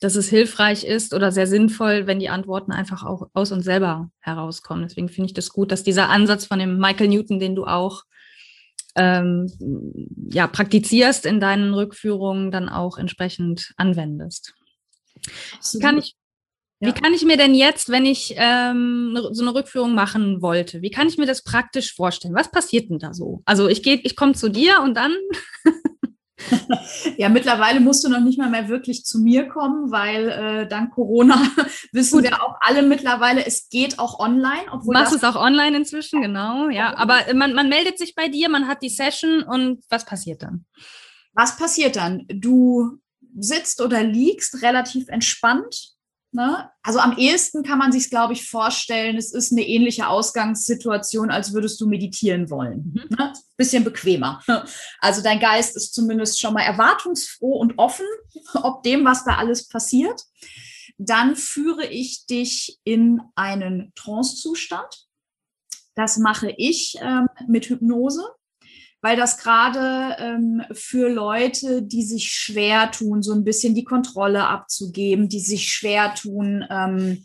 [0.00, 4.10] dass es hilfreich ist oder sehr sinnvoll, wenn die Antworten einfach auch aus uns selber
[4.18, 4.88] herauskommen.
[4.88, 8.02] Deswegen finde ich das gut, dass dieser Ansatz von dem Michael Newton, den du auch
[8.94, 9.50] ähm,
[10.30, 14.54] ja, praktizierst in deinen Rückführungen, dann auch entsprechend anwendest.
[15.72, 16.14] Wie kann ich,
[16.80, 16.88] ja.
[16.88, 20.90] wie kann ich mir denn jetzt, wenn ich ähm, so eine Rückführung machen wollte, wie
[20.90, 22.34] kann ich mir das praktisch vorstellen?
[22.34, 23.42] Was passiert denn da so?
[23.44, 25.12] Also ich gehe, ich komme zu dir und dann
[27.16, 30.92] ja, mittlerweile musst du noch nicht mal mehr wirklich zu mir kommen, weil äh, dank
[30.92, 31.42] Corona
[31.92, 32.24] wissen Gut.
[32.24, 34.64] wir auch alle mittlerweile, es geht auch online.
[34.70, 36.96] Obwohl Machst du es auch online inzwischen, genau, ja.
[36.96, 40.64] Aber man, man meldet sich bei dir, man hat die Session und was passiert dann?
[41.32, 42.26] Was passiert dann?
[42.28, 42.98] Du
[43.38, 45.91] sitzt oder liegst relativ entspannt
[46.34, 46.70] Ne?
[46.82, 51.52] Also am ehesten kann man sich, glaube ich, vorstellen, es ist eine ähnliche Ausgangssituation, als
[51.52, 52.94] würdest du meditieren wollen.
[52.94, 53.16] Mhm.
[53.16, 53.32] Ne?
[53.58, 54.42] Bisschen bequemer.
[54.98, 58.06] Also dein Geist ist zumindest schon mal erwartungsfroh und offen,
[58.54, 60.22] ob dem, was da alles passiert.
[60.96, 65.06] Dann führe ich dich in einen Trance-Zustand.
[65.94, 68.24] Das mache ich ähm, mit Hypnose
[69.02, 74.46] weil das gerade ähm, für Leute, die sich schwer tun, so ein bisschen die Kontrolle
[74.46, 77.24] abzugeben, die sich schwer tun, ähm,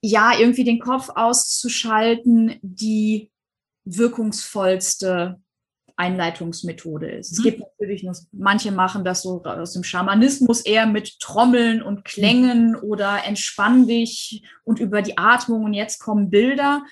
[0.00, 3.30] ja, irgendwie den Kopf auszuschalten, die
[3.84, 5.40] wirkungsvollste
[5.96, 7.32] Einleitungsmethode ist.
[7.32, 7.42] Es mhm.
[7.42, 12.70] gibt natürlich noch, manche machen das so aus dem Schamanismus eher mit Trommeln und Klängen
[12.70, 12.78] mhm.
[12.82, 16.84] oder entspann dich und über die Atmung und jetzt kommen Bilder.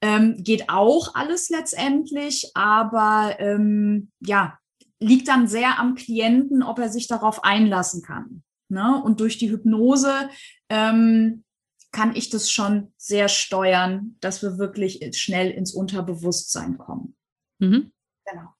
[0.00, 4.58] Ähm, geht auch alles letztendlich, aber ähm, ja,
[5.00, 8.42] liegt dann sehr am Klienten, ob er sich darauf einlassen kann.
[8.68, 9.02] Ne?
[9.02, 10.28] Und durch die Hypnose
[10.68, 11.44] ähm,
[11.90, 17.16] kann ich das schon sehr steuern, dass wir wirklich schnell ins Unterbewusstsein kommen.
[17.58, 17.92] Mhm.
[18.24, 18.54] Genau.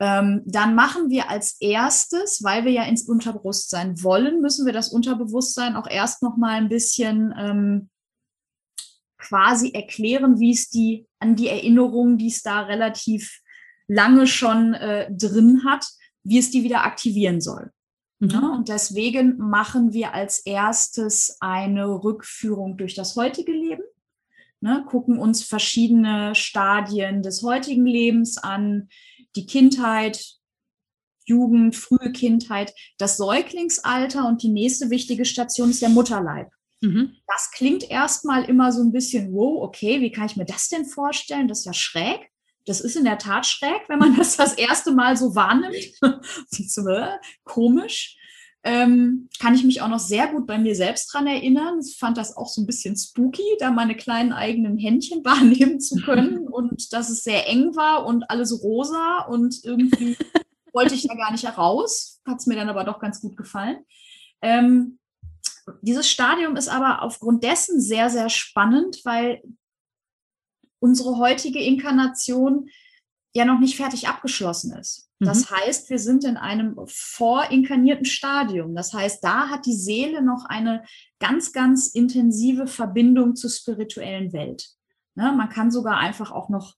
[0.00, 4.88] Ähm, dann machen wir als erstes, weil wir ja ins Unterbewusstsein wollen, müssen wir das
[4.88, 7.90] Unterbewusstsein auch erst noch mal ein bisschen ähm,
[9.24, 13.40] quasi erklären, wie es die an die Erinnerungen, die es da relativ
[13.88, 15.86] lange schon äh, drin hat,
[16.22, 17.70] wie es die wieder aktivieren soll.
[18.20, 18.28] Mhm.
[18.30, 23.82] Ja, und deswegen machen wir als erstes eine Rückführung durch das heutige Leben,
[24.60, 28.88] ne, gucken uns verschiedene Stadien des heutigen Lebens an,
[29.36, 30.24] die Kindheit,
[31.26, 36.50] Jugend, frühe Kindheit, das Säuglingsalter und die nächste wichtige Station ist der Mutterleib.
[36.84, 37.16] Mhm.
[37.26, 40.84] Das klingt erstmal immer so ein bisschen, wow, okay, wie kann ich mir das denn
[40.84, 41.48] vorstellen?
[41.48, 42.30] Das ist ja schräg.
[42.66, 45.74] Das ist in der Tat schräg, wenn man das das erste Mal so wahrnimmt.
[46.02, 47.08] äh,
[47.44, 48.16] komisch.
[48.62, 51.80] ähm, kann ich mich auch noch sehr gut bei mir selbst dran erinnern.
[51.84, 55.96] Ich fand das auch so ein bisschen spooky, da meine kleinen eigenen Händchen wahrnehmen zu
[55.96, 60.16] können und dass es sehr eng war und alles rosa und irgendwie
[60.72, 62.20] wollte ich da gar nicht heraus.
[62.26, 63.84] Hat es mir dann aber doch ganz gut gefallen.
[64.42, 64.98] Ähm,
[65.82, 69.42] dieses Stadium ist aber aufgrund dessen sehr, sehr spannend, weil
[70.78, 72.68] unsere heutige Inkarnation
[73.34, 75.10] ja noch nicht fertig abgeschlossen ist.
[75.20, 75.56] Das mhm.
[75.56, 78.74] heißt, wir sind in einem vorinkarnierten Stadium.
[78.74, 80.84] Das heißt, da hat die Seele noch eine
[81.18, 84.68] ganz, ganz intensive Verbindung zur spirituellen Welt.
[85.16, 86.74] Ne, man kann sogar einfach auch noch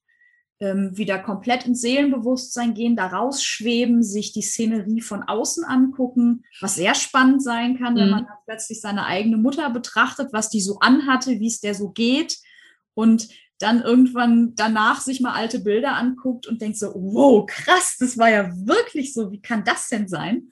[0.58, 6.76] ähm, wieder komplett ins Seelenbewusstsein gehen, da rausschweben, sich die Szenerie von außen angucken, was
[6.76, 7.98] sehr spannend sein kann, mhm.
[7.98, 11.90] wenn man plötzlich seine eigene Mutter betrachtet, was die so anhatte, wie es der so
[11.90, 12.38] geht.
[12.94, 18.18] Und dann irgendwann danach sich mal alte Bilder anguckt und denkt so, wow, krass, das
[18.18, 20.50] war ja wirklich so, wie kann das denn sein?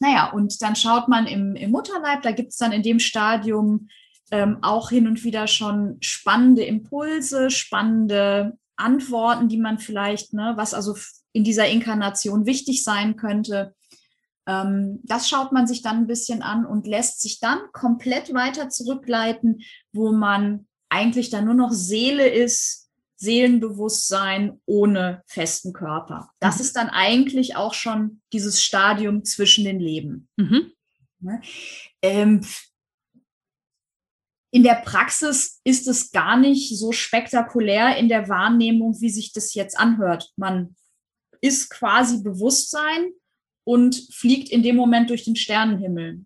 [0.00, 3.88] Naja, und dann schaut man im, im Mutterleib, da gibt es dann in dem Stadium
[4.30, 10.74] ähm, auch hin und wieder schon spannende Impulse, spannende Antworten, die man vielleicht, ne, was
[10.74, 10.96] also
[11.32, 13.74] in dieser Inkarnation wichtig sein könnte.
[14.46, 18.68] Ähm, das schaut man sich dann ein bisschen an und lässt sich dann komplett weiter
[18.68, 22.84] zurückleiten, wo man eigentlich dann nur noch Seele ist,
[23.16, 26.30] Seelenbewusstsein ohne festen Körper.
[26.40, 26.60] Das mhm.
[26.62, 30.28] ist dann eigentlich auch schon dieses Stadium zwischen den Leben.
[30.36, 30.72] Mhm.
[31.20, 31.40] Ne?
[32.02, 32.42] Ähm,
[34.54, 39.52] in der Praxis ist es gar nicht so spektakulär in der Wahrnehmung, wie sich das
[39.54, 40.30] jetzt anhört.
[40.36, 40.76] Man
[41.40, 43.10] ist quasi Bewusstsein
[43.64, 46.24] und fliegt in dem Moment durch den Sternenhimmel.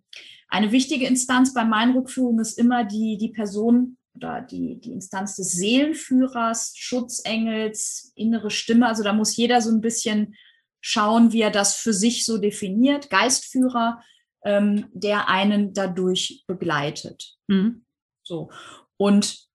[0.48, 5.36] Eine wichtige Instanz bei meinen Rückführungen ist immer die, die Person oder die, die Instanz
[5.36, 8.88] des Seelenführers, Schutzengels, innere Stimme.
[8.88, 10.34] Also da muss jeder so ein bisschen
[10.82, 13.08] schauen, wie er das für sich so definiert.
[13.08, 14.02] Geistführer,
[14.44, 17.38] ähm, der einen dadurch begleitet.
[17.46, 17.86] Mhm.
[18.28, 18.50] So.
[18.96, 19.48] Und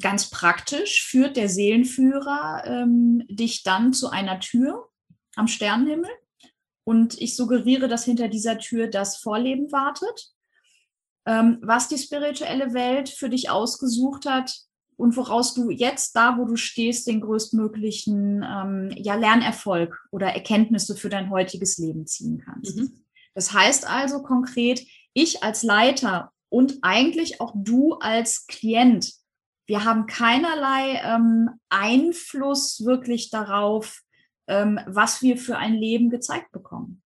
[0.00, 4.88] ganz praktisch führt der Seelenführer ähm, dich dann zu einer Tür
[5.36, 6.10] am Sternenhimmel.
[6.84, 10.32] Und ich suggeriere, dass hinter dieser Tür das Vorleben wartet
[11.26, 14.52] ähm, was die spirituelle Welt für dich ausgesucht hat
[14.96, 20.96] und woraus du jetzt da, wo du stehst, den größtmöglichen ähm, ja, Lernerfolg oder Erkenntnisse
[20.96, 22.76] für dein heutiges Leben ziehen kannst.
[22.76, 23.04] Mhm.
[23.34, 29.14] Das heißt also konkret, ich als Leiter und eigentlich auch du als Klient,
[29.66, 34.02] wir haben keinerlei ähm, Einfluss wirklich darauf,
[34.48, 37.02] ähm, was wir für ein Leben gezeigt bekommen.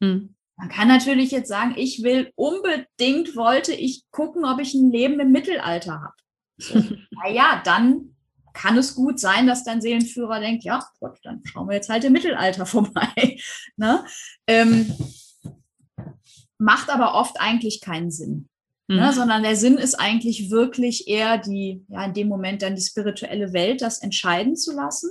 [0.00, 0.34] Mhm.
[0.56, 5.20] Man kann natürlich jetzt sagen, ich will unbedingt, wollte ich gucken, ob ich ein Leben
[5.20, 6.14] im Mittelalter habe.
[6.58, 8.16] So, naja, dann
[8.54, 12.04] kann es gut sein, dass dein Seelenführer denkt, ja, Gott, dann schauen wir jetzt halt
[12.04, 13.38] im Mittelalter vorbei.
[13.76, 14.04] ne?
[14.48, 14.92] ähm,
[16.58, 18.48] macht aber oft eigentlich keinen Sinn.
[18.86, 18.96] Ne?
[18.96, 19.00] Mhm.
[19.00, 19.12] Ne?
[19.12, 23.52] Sondern der Sinn ist eigentlich wirklich eher die, ja, in dem Moment dann die spirituelle
[23.52, 25.10] Welt, das entscheiden zu lassen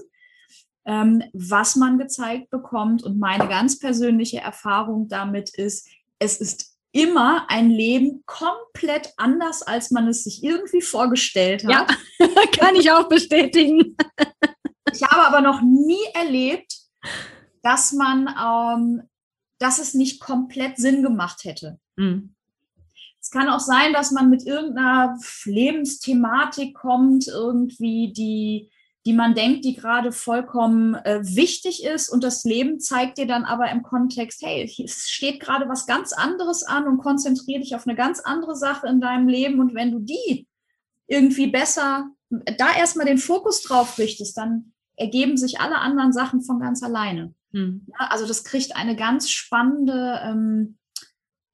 [0.86, 3.04] ähm, was man gezeigt bekommt.
[3.04, 5.88] Und meine ganz persönliche Erfahrung damit ist,
[6.20, 11.90] es ist immer ein Leben komplett anders, als man es sich irgendwie vorgestellt hat.
[12.20, 12.28] Ja,
[12.60, 13.96] kann ich auch bestätigen.
[14.92, 16.78] ich habe aber noch nie erlebt,
[17.64, 19.10] dass man, ähm,
[19.60, 21.80] dass es nicht komplett Sinn gemacht hätte.
[21.96, 22.33] Mhm.
[23.24, 28.70] Es kann auch sein, dass man mit irgendeiner Lebensthematik kommt, irgendwie die
[29.06, 32.10] die man denkt, die gerade vollkommen äh, wichtig ist.
[32.10, 36.14] Und das Leben zeigt dir dann aber im Kontext, hey, es steht gerade was ganz
[36.14, 39.60] anderes an und konzentriere dich auf eine ganz andere Sache in deinem Leben.
[39.60, 40.48] Und wenn du die
[41.08, 46.60] irgendwie besser, da erstmal den Fokus drauf richtest, dann ergeben sich alle anderen Sachen von
[46.60, 47.34] ganz alleine.
[47.52, 47.86] Hm.
[47.88, 50.78] Ja, also das kriegt eine ganz spannende ähm,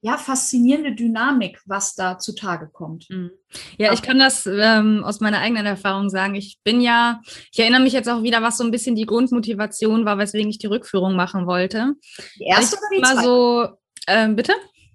[0.02, 3.10] ja, faszinierende Dynamik, was da zutage kommt.
[3.10, 3.32] Mhm.
[3.78, 6.36] Ja, ich kann das ähm, aus meiner eigenen Erfahrung sagen.
[6.36, 10.06] Ich bin ja, ich erinnere mich jetzt auch wieder, was so ein bisschen die Grundmotivation
[10.06, 11.96] war, weswegen ich die Rückführung machen wollte.
[12.38, 13.24] Die erste oder die zweite?
[13.24, 13.68] So,
[14.08, 14.54] ähm, bitte?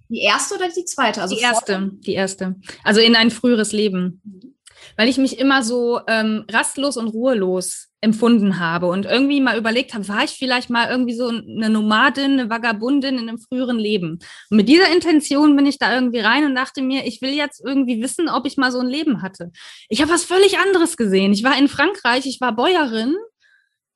[0.09, 1.21] Die erste oder die zweite?
[1.23, 2.57] Also die erste, die erste.
[2.83, 4.23] Also in ein früheres Leben.
[4.25, 4.54] Mhm
[4.97, 9.95] weil ich mich immer so ähm, rastlos und ruhelos empfunden habe und irgendwie mal überlegt
[9.95, 14.19] habe, war ich vielleicht mal irgendwie so eine Nomadin, eine Vagabundin in einem früheren Leben.
[14.51, 17.63] Und mit dieser Intention bin ich da irgendwie rein und dachte mir, ich will jetzt
[17.65, 19.53] irgendwie wissen, ob ich mal so ein Leben hatte.
[19.89, 21.33] Ich habe was völlig anderes gesehen.
[21.33, 23.17] Ich war in Frankreich, ich war Bäuerin.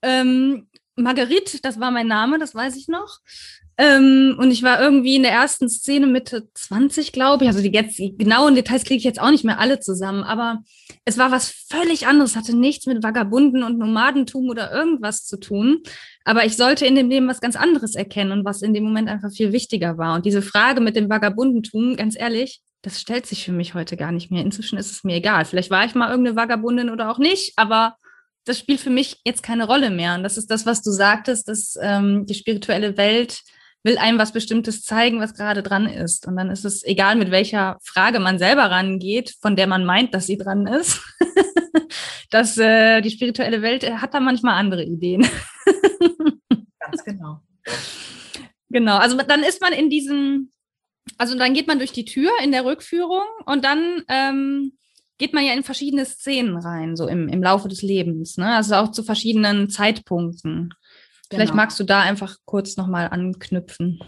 [0.00, 3.18] Ähm, Marguerite, das war mein Name, das weiß ich noch.
[3.80, 7.48] Ähm, und ich war irgendwie in der ersten Szene Mitte 20, glaube ich.
[7.48, 10.64] Also die jetzt die genauen Details kriege ich jetzt auch nicht mehr alle zusammen, aber
[11.04, 15.82] es war was völlig anderes, hatte nichts mit Vagabunden und Nomadentum oder irgendwas zu tun.
[16.24, 19.08] Aber ich sollte in dem Leben was ganz anderes erkennen und was in dem Moment
[19.08, 20.16] einfach viel wichtiger war.
[20.16, 24.10] Und diese Frage mit dem Vagabundentum, ganz ehrlich, das stellt sich für mich heute gar
[24.10, 24.42] nicht mehr.
[24.42, 25.44] Inzwischen ist es mir egal.
[25.44, 27.96] Vielleicht war ich mal irgendeine Vagabundin oder auch nicht, aber
[28.44, 30.16] das spielt für mich jetzt keine Rolle mehr.
[30.16, 33.42] Und das ist das, was du sagtest, dass ähm, die spirituelle Welt
[33.84, 36.26] will einem was Bestimmtes zeigen, was gerade dran ist.
[36.26, 40.14] Und dann ist es egal, mit welcher Frage man selber rangeht, von der man meint,
[40.14, 41.00] dass sie dran ist.
[42.30, 45.22] dass äh, die spirituelle Welt äh, hat da manchmal andere Ideen.
[46.78, 47.40] Ganz genau.
[48.70, 50.52] Genau, also dann ist man in diesem,
[51.16, 54.72] also dann geht man durch die Tür in der Rückführung und dann ähm,
[55.16, 58.54] geht man ja in verschiedene Szenen rein, so im, im Laufe des Lebens, ne?
[58.54, 60.74] Also auch zu verschiedenen Zeitpunkten.
[61.30, 61.62] Vielleicht genau.
[61.62, 64.00] magst du da einfach kurz nochmal anknüpfen.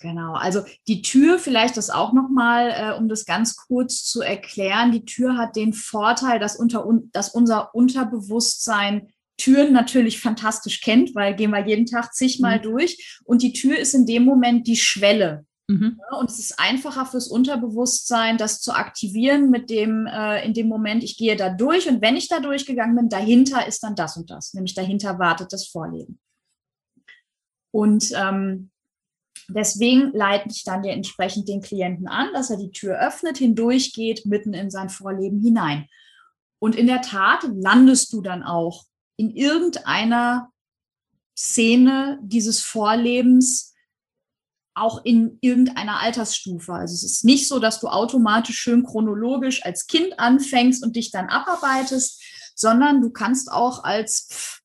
[0.00, 4.92] Genau, also die Tür, vielleicht das auch nochmal, äh, um das ganz kurz zu erklären,
[4.92, 11.34] die Tür hat den Vorteil, dass, unter, dass unser Unterbewusstsein Türen natürlich fantastisch kennt, weil
[11.34, 12.62] gehen wir jeden Tag zigmal mhm.
[12.62, 15.46] durch und die Tür ist in dem Moment die Schwelle.
[15.68, 15.98] Mhm.
[15.98, 20.68] Ja, und es ist einfacher fürs Unterbewusstsein, das zu aktivieren mit dem, äh, in dem
[20.68, 24.16] Moment, ich gehe da durch und wenn ich da durchgegangen bin, dahinter ist dann das
[24.16, 26.20] und das, nämlich dahinter wartet das Vorleben.
[27.76, 28.70] Und ähm,
[29.48, 34.54] deswegen leite ich dann entsprechend den Klienten an, dass er die Tür öffnet, hindurchgeht, mitten
[34.54, 35.86] in sein Vorleben hinein.
[36.58, 38.84] Und in der Tat landest du dann auch
[39.18, 40.50] in irgendeiner
[41.36, 43.74] Szene dieses Vorlebens,
[44.74, 46.72] auch in irgendeiner Altersstufe.
[46.72, 51.10] Also es ist nicht so, dass du automatisch schön chronologisch als Kind anfängst und dich
[51.10, 52.22] dann abarbeitest,
[52.54, 54.55] sondern du kannst auch als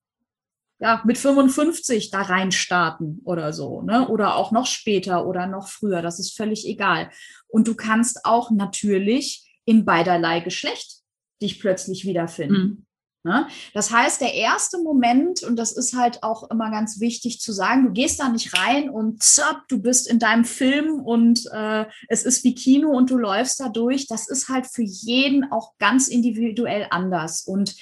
[0.81, 4.07] ja, mit 55 da reinstarten oder so, ne?
[4.07, 7.11] Oder auch noch später oder noch früher, das ist völlig egal.
[7.47, 11.01] Und du kannst auch natürlich in beiderlei Geschlecht
[11.39, 12.61] dich plötzlich wiederfinden.
[12.61, 12.85] Mhm.
[13.23, 13.47] Ne?
[13.75, 17.85] Das heißt, der erste Moment, und das ist halt auch immer ganz wichtig zu sagen,
[17.85, 22.23] du gehst da nicht rein und zapp, du bist in deinem Film und äh, es
[22.23, 24.07] ist wie Kino und du läufst da durch.
[24.07, 27.43] Das ist halt für jeden auch ganz individuell anders.
[27.43, 27.75] Und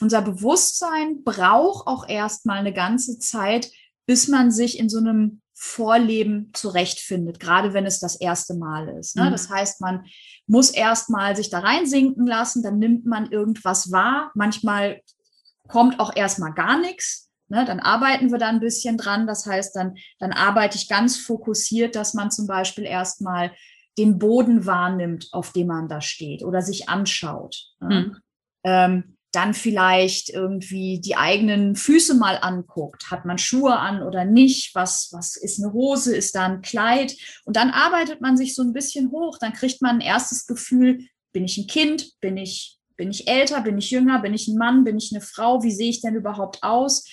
[0.00, 3.70] unser Bewusstsein braucht auch erstmal eine ganze Zeit,
[4.06, 9.16] bis man sich in so einem Vorleben zurechtfindet, gerade wenn es das erste Mal ist.
[9.16, 9.24] Ne?
[9.24, 9.32] Mhm.
[9.32, 10.06] Das heißt, man
[10.46, 14.30] muss erstmal sich da reinsinken lassen, dann nimmt man irgendwas wahr.
[14.34, 15.02] Manchmal
[15.66, 17.28] kommt auch erstmal gar nichts.
[17.48, 17.64] Ne?
[17.64, 19.26] Dann arbeiten wir da ein bisschen dran.
[19.26, 23.52] Das heißt, dann, dann arbeite ich ganz fokussiert, dass man zum Beispiel erstmal
[23.98, 27.64] den Boden wahrnimmt, auf dem man da steht oder sich anschaut.
[27.80, 28.00] Ne?
[28.00, 28.16] Mhm.
[28.62, 33.10] Ähm, dann vielleicht irgendwie die eigenen Füße mal anguckt.
[33.10, 34.74] Hat man Schuhe an oder nicht?
[34.74, 36.16] Was, was ist eine Hose?
[36.16, 37.14] Ist da ein Kleid?
[37.44, 39.38] Und dann arbeitet man sich so ein bisschen hoch.
[39.38, 42.18] Dann kriegt man ein erstes Gefühl, bin ich ein Kind?
[42.20, 43.60] Bin ich, bin ich älter?
[43.60, 44.20] Bin ich jünger?
[44.20, 44.84] Bin ich ein Mann?
[44.84, 45.62] Bin ich eine Frau?
[45.62, 47.04] Wie sehe ich denn überhaupt aus?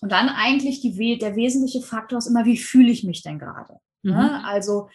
[0.00, 3.78] Und dann eigentlich die, der wesentliche Faktor ist immer, wie fühle ich mich denn gerade?
[4.04, 4.12] Ne?
[4.12, 4.44] Mhm.
[4.44, 4.88] Also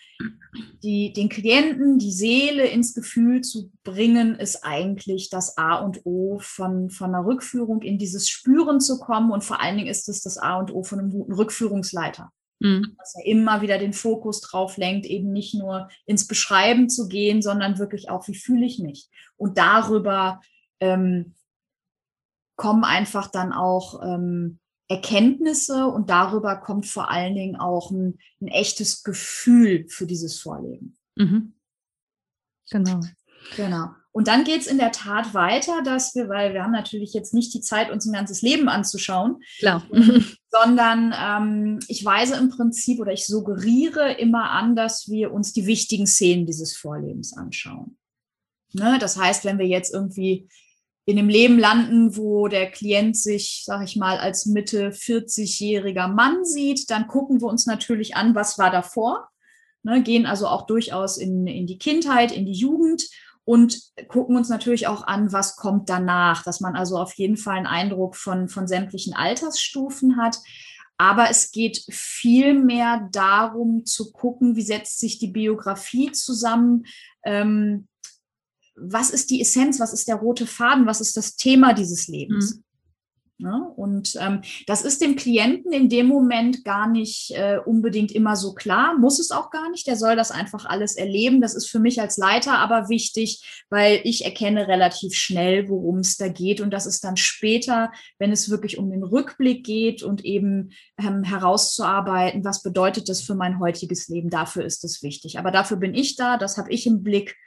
[0.84, 6.39] die, den Klienten die Seele ins Gefühl zu bringen, ist eigentlich das A und O
[6.39, 9.32] von, von einer Rückführung in dieses Spüren zu kommen.
[9.32, 12.32] Und vor allen Dingen ist es das A und O von einem guten Rückführungsleiter.
[12.60, 12.95] Mhm.
[13.00, 17.41] Dass er immer wieder den Fokus drauf lenkt, eben nicht nur ins Beschreiben zu gehen,
[17.41, 19.10] sondern wirklich auch, wie fühle ich mich?
[19.38, 20.39] Und darüber
[20.80, 21.34] ähm,
[22.58, 28.47] kommen einfach dann auch ähm, Erkenntnisse und darüber kommt vor allen Dingen auch ein, ein
[28.47, 30.97] echtes Gefühl für dieses Vorleben.
[31.15, 31.54] Mhm.
[32.71, 32.99] Genau.
[33.56, 33.89] Genau.
[34.12, 37.34] Und dann geht es in der Tat weiter, dass wir, weil wir haben natürlich jetzt
[37.34, 39.84] nicht die Zeit, uns ein ganzes Leben anzuschauen, Klar.
[40.49, 45.67] sondern ähm, ich weise im Prinzip oder ich suggeriere immer an, dass wir uns die
[45.67, 47.97] wichtigen Szenen dieses Vorlebens anschauen.
[48.73, 48.97] Ne?
[48.99, 50.49] Das heißt, wenn wir jetzt irgendwie
[51.10, 56.45] in einem Leben landen, wo der Klient sich, sag ich mal, als Mitte 40-jähriger Mann
[56.45, 59.28] sieht, dann gucken wir uns natürlich an, was war davor,
[59.82, 63.10] ne, gehen also auch durchaus in, in die Kindheit, in die Jugend
[63.43, 67.58] und gucken uns natürlich auch an, was kommt danach, dass man also auf jeden Fall
[67.58, 70.38] einen Eindruck von, von sämtlichen Altersstufen hat.
[71.00, 76.86] Aber es geht viel mehr darum zu gucken, wie setzt sich die Biografie zusammen,
[77.24, 77.88] ähm,
[78.82, 82.56] was ist die Essenz, was ist der rote Faden, was ist das Thema dieses Lebens.
[82.56, 82.63] Mhm.
[83.42, 83.72] Ne?
[83.78, 88.54] Und ähm, das ist dem Klienten in dem Moment gar nicht äh, unbedingt immer so
[88.54, 89.88] klar, muss es auch gar nicht.
[89.88, 91.39] Der soll das einfach alles erleben.
[91.39, 96.18] Das ist für mich als Leiter aber wichtig, weil ich erkenne relativ schnell, worum es
[96.18, 96.60] da geht.
[96.60, 101.24] Und das ist dann später, wenn es wirklich um den Rückblick geht und eben ähm,
[101.24, 104.30] herauszuarbeiten, was bedeutet das für mein heutiges Leben.
[104.30, 105.39] Dafür ist es wichtig.
[105.39, 107.38] Aber dafür bin ich da, das habe ich im Blick.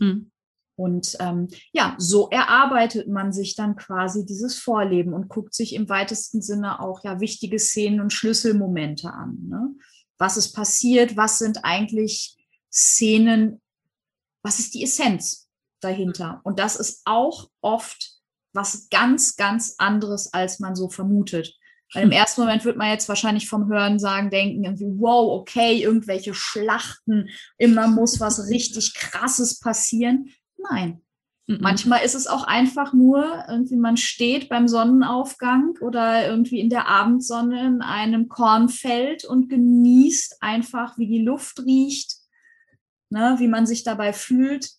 [0.00, 0.30] Mhm.
[0.76, 5.88] Und ähm, ja, so erarbeitet man sich dann quasi dieses Vorleben und guckt sich im
[5.88, 9.38] weitesten Sinne auch ja wichtige Szenen und Schlüsselmomente an.
[9.48, 9.74] Ne?
[10.18, 11.16] Was ist passiert?
[11.16, 12.36] Was sind eigentlich
[12.72, 13.60] Szenen?
[14.42, 15.48] Was ist die Essenz
[15.80, 16.40] dahinter?
[16.44, 18.22] Und das ist auch oft
[18.54, 21.54] was ganz, ganz anderes, als man so vermutet.
[21.92, 25.82] Weil im ersten Moment wird man jetzt wahrscheinlich vom Hören sagen, denken, irgendwie, wow, okay,
[25.82, 30.30] irgendwelche Schlachten, immer muss was richtig Krasses passieren.
[30.70, 31.02] Nein.
[31.46, 31.58] Mhm.
[31.60, 36.88] Manchmal ist es auch einfach nur, irgendwie man steht beim Sonnenaufgang oder irgendwie in der
[36.88, 42.16] Abendsonne in einem Kornfeld und genießt einfach, wie die Luft riecht,
[43.10, 44.70] ne, wie man sich dabei fühlt.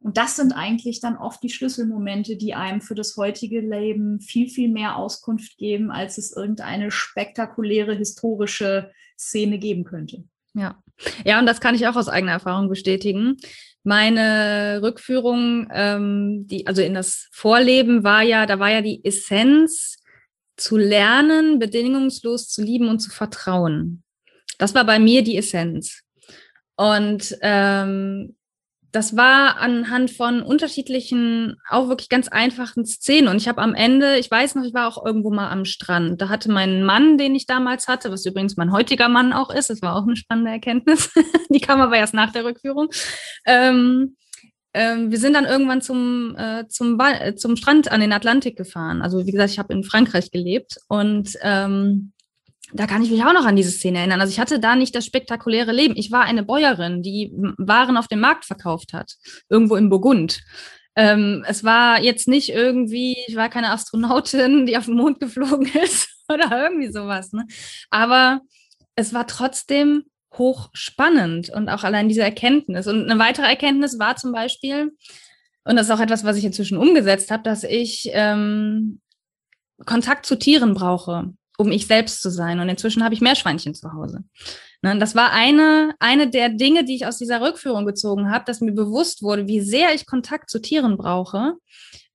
[0.00, 4.48] Und das sind eigentlich dann oft die Schlüsselmomente, die einem für das heutige Leben viel,
[4.48, 10.22] viel mehr Auskunft geben, als es irgendeine spektakuläre historische Szene geben könnte.
[10.54, 10.80] Ja.
[11.24, 13.36] Ja, und das kann ich auch aus eigener Erfahrung bestätigen.
[13.86, 19.98] Meine Rückführung, ähm, die, also in das Vorleben war ja, da war ja die Essenz
[20.56, 24.02] zu lernen, bedingungslos zu lieben und zu vertrauen.
[24.58, 26.02] Das war bei mir die Essenz.
[26.74, 28.34] Und ähm,
[28.92, 33.28] das war anhand von unterschiedlichen, auch wirklich ganz einfachen Szenen.
[33.28, 36.20] Und ich habe am Ende, ich weiß noch, ich war auch irgendwo mal am Strand.
[36.20, 39.70] Da hatte mein Mann, den ich damals hatte, was übrigens mein heutiger Mann auch ist,
[39.70, 41.12] das war auch eine spannende Erkenntnis.
[41.50, 42.88] Die kam aber erst nach der Rückführung.
[43.44, 44.16] Ähm,
[44.72, 49.00] ähm, wir sind dann irgendwann zum, äh, zum, äh, zum Strand an den Atlantik gefahren.
[49.00, 52.12] Also wie gesagt, ich habe in Frankreich gelebt und ähm,
[52.72, 54.20] da kann ich mich auch noch an diese Szene erinnern.
[54.20, 55.96] Also ich hatte da nicht das spektakuläre Leben.
[55.96, 59.14] Ich war eine Bäuerin, die Waren auf dem Markt verkauft hat,
[59.48, 60.42] irgendwo in Burgund.
[60.96, 65.70] Ähm, es war jetzt nicht irgendwie, ich war keine Astronautin, die auf den Mond geflogen
[65.82, 67.32] ist oder irgendwie sowas.
[67.32, 67.46] Ne?
[67.90, 68.40] Aber
[68.96, 70.04] es war trotzdem
[70.34, 72.86] hochspannend und auch allein diese Erkenntnis.
[72.86, 74.92] Und eine weitere Erkenntnis war zum Beispiel,
[75.64, 79.00] und das ist auch etwas, was ich inzwischen umgesetzt habe, dass ich ähm,
[79.84, 82.60] Kontakt zu Tieren brauche um ich selbst zu sein.
[82.60, 84.24] Und inzwischen habe ich Meerschweinchen zu Hause.
[84.82, 88.60] Ne, das war eine, eine der Dinge, die ich aus dieser Rückführung gezogen habe, dass
[88.60, 91.54] mir bewusst wurde, wie sehr ich Kontakt zu Tieren brauche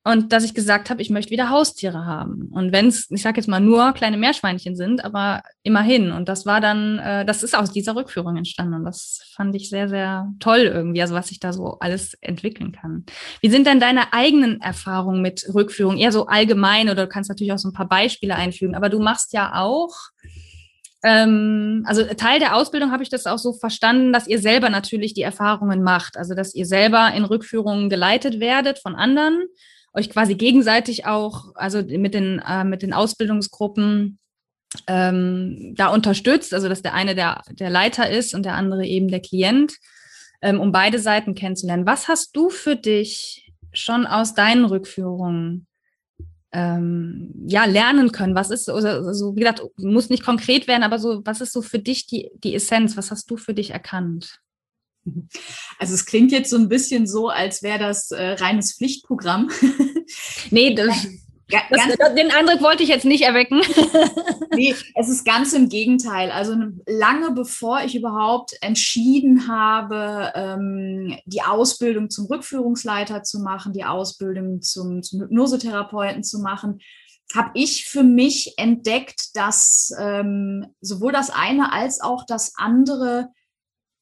[0.04, 2.49] und dass ich gesagt habe, ich möchte wieder Haustiere haben.
[2.52, 6.12] Und wenn es, ich sage jetzt mal, nur kleine Meerschweinchen sind, aber immerhin.
[6.12, 8.74] Und das war dann, äh, das ist aus dieser Rückführung entstanden.
[8.74, 12.72] Und das fand ich sehr, sehr toll irgendwie, also was sich da so alles entwickeln
[12.72, 13.06] kann.
[13.41, 15.97] Wie sind denn deine eigenen Erfahrungen mit Rückführung?
[15.97, 18.99] Eher so allgemein oder du kannst natürlich auch so ein paar Beispiele einfügen, aber du
[18.99, 19.93] machst ja auch
[21.04, 25.16] ähm, also Teil der Ausbildung habe ich das auch so verstanden, dass ihr selber natürlich
[25.16, 29.43] die Erfahrungen macht, also dass ihr selber in Rückführungen geleitet werdet von anderen
[29.93, 34.19] euch quasi gegenseitig auch, also mit den, äh, mit den Ausbildungsgruppen
[34.87, 39.09] ähm, da unterstützt, also dass der eine der, der Leiter ist und der andere eben
[39.09, 39.73] der Klient,
[40.41, 41.85] ähm, um beide Seiten kennenzulernen.
[41.85, 45.67] Was hast du für dich schon aus deinen Rückführungen
[46.53, 48.35] ähm, ja, lernen können?
[48.35, 51.79] Was ist, also, wie gesagt, muss nicht konkret werden, aber so, was ist so für
[51.79, 52.95] dich die, die Essenz?
[52.95, 54.39] Was hast du für dich erkannt?
[55.80, 59.49] Also es klingt jetzt so ein bisschen so, als wäre das äh, reines Pflichtprogramm.
[60.52, 61.08] nee, das,
[61.70, 63.62] das, das, den Eindruck wollte ich jetzt nicht erwecken.
[64.56, 66.32] nee, es ist ganz im Gegenteil.
[66.32, 73.86] Also lange bevor ich überhaupt entschieden habe, ähm, die Ausbildung zum Rückführungsleiter zu machen, die
[73.86, 76.80] Ausbildung zum, zum Hypnosetherapeuten zu machen,
[77.36, 83.30] habe ich für mich entdeckt, dass ähm, sowohl das eine als auch das andere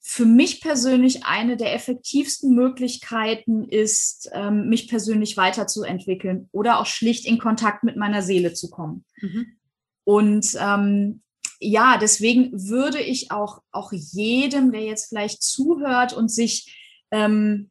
[0.02, 7.26] für mich persönlich eine der effektivsten Möglichkeiten ist, ähm, mich persönlich weiterzuentwickeln oder auch schlicht
[7.26, 9.06] in Kontakt mit meiner Seele zu kommen.
[9.22, 9.58] Mhm.
[10.06, 11.22] Und ähm,
[11.60, 17.70] ja, deswegen würde ich auch, auch jedem, der jetzt vielleicht zuhört und sich ähm,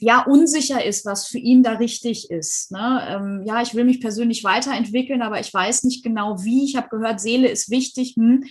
[0.00, 2.72] ja unsicher ist, was für ihn da richtig ist.
[2.72, 3.06] Ne?
[3.08, 6.64] Ähm, ja, ich will mich persönlich weiterentwickeln, aber ich weiß nicht genau wie.
[6.64, 8.14] Ich habe gehört, Seele ist wichtig.
[8.16, 8.44] Hm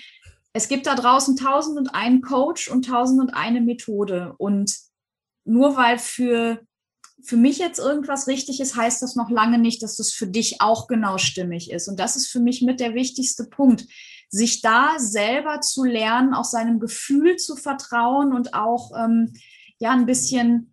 [0.54, 4.36] es gibt da draußen tausend und einen Coach und tausend und eine Methode.
[4.38, 4.76] Und
[5.46, 6.62] nur weil für,
[7.24, 10.62] für mich jetzt irgendwas richtig ist, heißt das noch lange nicht, dass das für dich
[10.62, 11.88] auch genau stimmig ist.
[11.88, 13.86] Und das ist für mich mit der wichtigste Punkt,
[14.30, 19.34] sich da selber zu lernen, auch seinem Gefühl zu vertrauen und auch ähm,
[19.80, 20.73] ja ein bisschen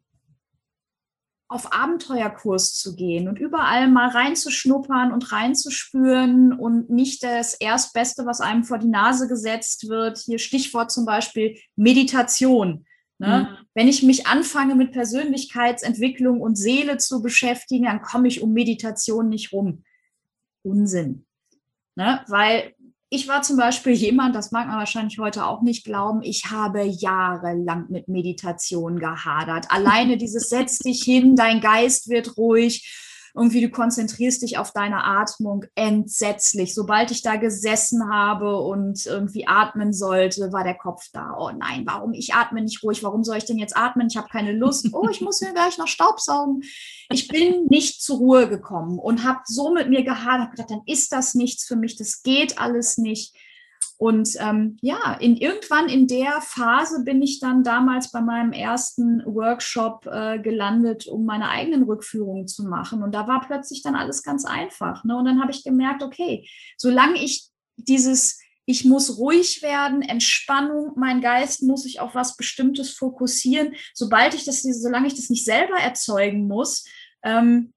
[1.51, 8.41] auf Abenteuerkurs zu gehen und überall mal reinzuschnuppern und reinzuspüren und nicht das Erstbeste, was
[8.41, 10.19] einem vor die Nase gesetzt wird.
[10.19, 12.87] Hier Stichwort zum Beispiel Meditation.
[13.19, 13.49] Ne?
[13.51, 13.67] Mhm.
[13.75, 19.29] Wenn ich mich anfange mit Persönlichkeitsentwicklung und Seele zu beschäftigen, dann komme ich um Meditation
[19.29, 19.83] nicht rum.
[20.63, 21.27] Unsinn.
[21.97, 22.25] Ne?
[22.29, 22.75] Weil
[23.13, 26.85] ich war zum Beispiel jemand, das mag man wahrscheinlich heute auch nicht glauben, ich habe
[26.85, 29.67] jahrelang mit Meditation gehadert.
[29.69, 35.05] Alleine dieses Setz dich hin, dein Geist wird ruhig irgendwie du konzentrierst dich auf deine
[35.05, 36.75] Atmung entsetzlich.
[36.75, 41.37] Sobald ich da gesessen habe und irgendwie atmen sollte, war der Kopf da.
[41.39, 42.13] Oh nein, warum?
[42.13, 43.03] Ich atme nicht ruhig.
[43.03, 44.09] Warum soll ich denn jetzt atmen?
[44.11, 44.89] Ich habe keine Lust.
[44.93, 46.63] Oh, ich muss mir gleich noch Staubsaugen.
[47.11, 51.13] Ich bin nicht zur Ruhe gekommen und habe so mit mir gehadert, gedacht, dann ist
[51.13, 51.97] das nichts für mich.
[51.97, 53.35] Das geht alles nicht.
[54.01, 59.23] Und ähm, ja, in, irgendwann in der Phase bin ich dann damals bei meinem ersten
[59.27, 63.03] Workshop äh, gelandet, um meine eigenen Rückführungen zu machen.
[63.03, 65.05] Und da war plötzlich dann alles ganz einfach.
[65.05, 65.19] Ne?
[65.19, 71.21] Und dann habe ich gemerkt, okay, solange ich dieses, ich muss ruhig werden, Entspannung, mein
[71.21, 75.77] Geist muss sich auf was Bestimmtes fokussieren, sobald ich das, solange ich das nicht selber
[75.79, 76.87] erzeugen muss,
[77.23, 77.75] ähm,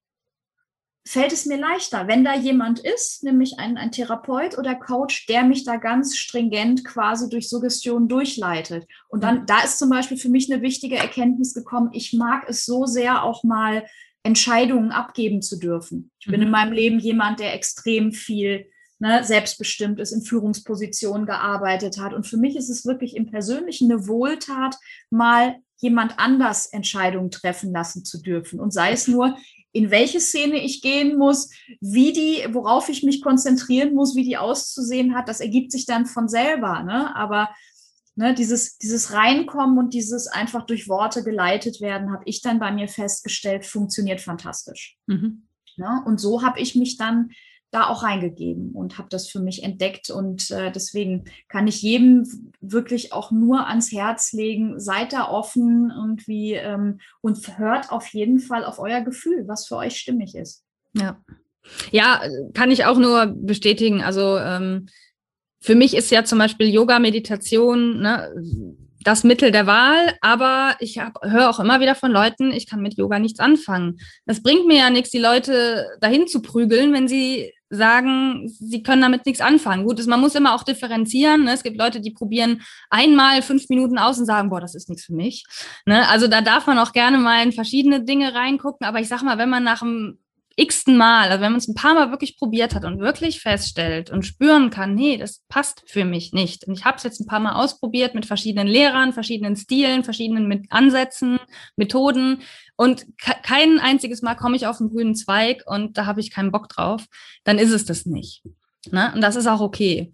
[1.05, 5.43] fällt es mir leichter, wenn da jemand ist, nämlich ein, ein Therapeut oder Coach, der
[5.43, 8.87] mich da ganz stringent quasi durch Suggestion durchleitet.
[9.09, 9.45] Und dann, mhm.
[9.45, 13.23] da ist zum Beispiel für mich eine wichtige Erkenntnis gekommen, ich mag es so sehr
[13.23, 13.85] auch mal
[14.23, 16.09] Entscheidungen abgeben zu dürfen.
[16.19, 16.51] Ich bin in mhm.
[16.51, 18.67] meinem Leben jemand, der extrem viel
[18.99, 22.13] ne, selbstbestimmt ist, in Führungspositionen gearbeitet hat.
[22.13, 24.77] Und für mich ist es wirklich im Persönlichen eine Wohltat,
[25.09, 28.61] mal jemand anders Entscheidungen treffen lassen zu dürfen.
[28.61, 29.35] Und sei es nur,
[29.73, 31.49] in welche Szene ich gehen muss,
[31.81, 36.05] wie die, worauf ich mich konzentrieren muss, wie die auszusehen hat, das ergibt sich dann
[36.05, 36.83] von selber.
[36.83, 37.13] Ne?
[37.15, 37.49] Aber
[38.15, 42.71] ne, dieses, dieses Reinkommen und dieses einfach durch Worte geleitet werden, habe ich dann bei
[42.71, 44.95] mir festgestellt, funktioniert fantastisch.
[45.07, 45.47] Mhm.
[45.75, 46.03] Ne?
[46.05, 47.31] Und so habe ich mich dann
[47.73, 50.11] da auch reingegeben und habe das für mich entdeckt.
[50.11, 55.91] Und äh, deswegen kann ich jedem wirklich auch nur ans Herz legen, seid da offen
[55.95, 60.63] irgendwie ähm, und hört auf jeden Fall auf euer Gefühl, was für euch stimmig ist.
[60.93, 61.19] Ja.
[61.91, 62.21] Ja,
[62.53, 64.01] kann ich auch nur bestätigen.
[64.01, 64.87] Also ähm,
[65.59, 68.29] für mich ist ja zum Beispiel Yoga, Meditation, ne,
[69.03, 72.97] das Mittel der Wahl, aber ich höre auch immer wieder von Leuten, ich kann mit
[72.97, 73.99] Yoga nichts anfangen.
[74.25, 79.01] Das bringt mir ja nichts, die Leute dahin zu prügeln, wenn sie sagen, sie können
[79.01, 79.85] damit nichts anfangen.
[79.85, 81.45] Gut, man muss immer auch differenzieren.
[81.45, 81.53] Ne?
[81.53, 85.05] Es gibt Leute, die probieren einmal fünf Minuten aus und sagen, boah, das ist nichts
[85.05, 85.45] für mich.
[85.85, 86.07] Ne?
[86.09, 88.85] Also da darf man auch gerne mal in verschiedene Dinge reingucken.
[88.85, 90.19] Aber ich sag mal, wenn man nach einem
[90.55, 94.11] x-ten Mal, also wenn man es ein paar Mal wirklich probiert hat und wirklich feststellt
[94.11, 96.67] und spüren kann, nee, das passt für mich nicht.
[96.67, 100.47] Und ich habe es jetzt ein paar Mal ausprobiert mit verschiedenen Lehrern, verschiedenen Stilen, verschiedenen
[100.47, 101.39] mit Ansätzen,
[101.75, 102.41] Methoden
[102.75, 106.51] und kein einziges Mal komme ich auf einen grünen Zweig und da habe ich keinen
[106.51, 107.05] Bock drauf,
[107.43, 108.43] dann ist es das nicht.
[108.91, 109.11] Ne?
[109.15, 110.13] Und das ist auch okay.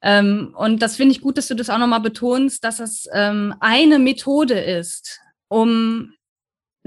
[0.00, 3.54] Ähm, und das finde ich gut, dass du das auch nochmal betonst, dass es ähm,
[3.60, 6.12] eine Methode ist, um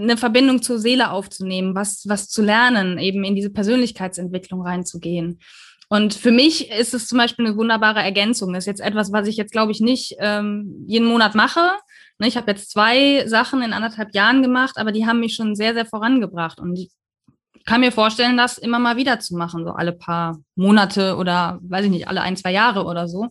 [0.02, 5.40] eine Verbindung zur Seele aufzunehmen, was, was zu lernen, eben in diese Persönlichkeitsentwicklung reinzugehen.
[5.90, 8.54] Und für mich ist es zum Beispiel eine wunderbare Ergänzung.
[8.54, 11.74] Das ist jetzt etwas, was ich jetzt, glaube ich, nicht ähm, jeden Monat mache.
[12.18, 15.54] Ne, ich habe jetzt zwei Sachen in anderthalb Jahren gemacht, aber die haben mich schon
[15.56, 16.62] sehr, sehr vorangebracht.
[16.62, 16.92] Und ich
[17.66, 21.86] kann mir vorstellen, das immer mal wieder zu machen, so alle paar Monate oder weiß
[21.86, 23.28] ich nicht, alle ein, zwei Jahre oder so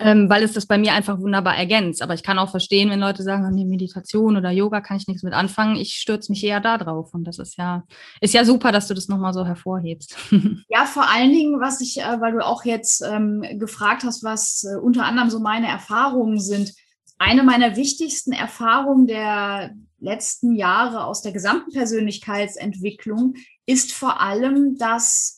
[0.00, 2.02] ähm, weil es das bei mir einfach wunderbar ergänzt.
[2.02, 5.22] Aber ich kann auch verstehen, wenn Leute sagen, nee, Meditation oder Yoga kann ich nichts
[5.22, 5.76] mit anfangen.
[5.76, 7.14] Ich stürze mich eher da drauf.
[7.14, 7.84] Und das ist ja,
[8.20, 10.16] ist ja super, dass du das nochmal so hervorhebst.
[10.68, 14.64] Ja, vor allen Dingen, was ich, äh, weil du auch jetzt ähm, gefragt hast, was
[14.64, 16.72] äh, unter anderem so meine Erfahrungen sind.
[17.18, 23.34] Eine meiner wichtigsten Erfahrungen der letzten Jahre aus der gesamten Persönlichkeitsentwicklung
[23.64, 25.35] ist vor allem, dass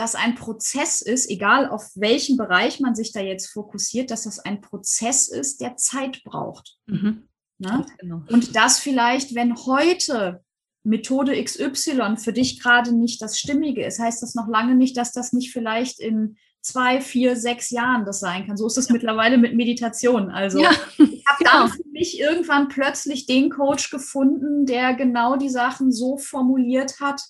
[0.00, 4.38] das ein Prozess ist, egal auf welchen Bereich man sich da jetzt fokussiert, dass das
[4.38, 6.78] ein Prozess ist, der Zeit braucht.
[6.86, 7.28] Mhm.
[7.58, 7.86] Ne?
[7.98, 8.22] Genau.
[8.28, 10.42] Und das vielleicht, wenn heute
[10.82, 15.12] Methode XY für dich gerade nicht das Stimmige ist, heißt das noch lange nicht, dass
[15.12, 18.56] das nicht vielleicht in zwei, vier, sechs Jahren das sein kann.
[18.56, 18.94] So ist es ja.
[18.94, 20.30] mittlerweile mit Meditation.
[20.30, 21.50] Also ja, ich habe genau.
[21.52, 27.20] dann für mich irgendwann plötzlich den Coach gefunden, der genau die Sachen so formuliert hat,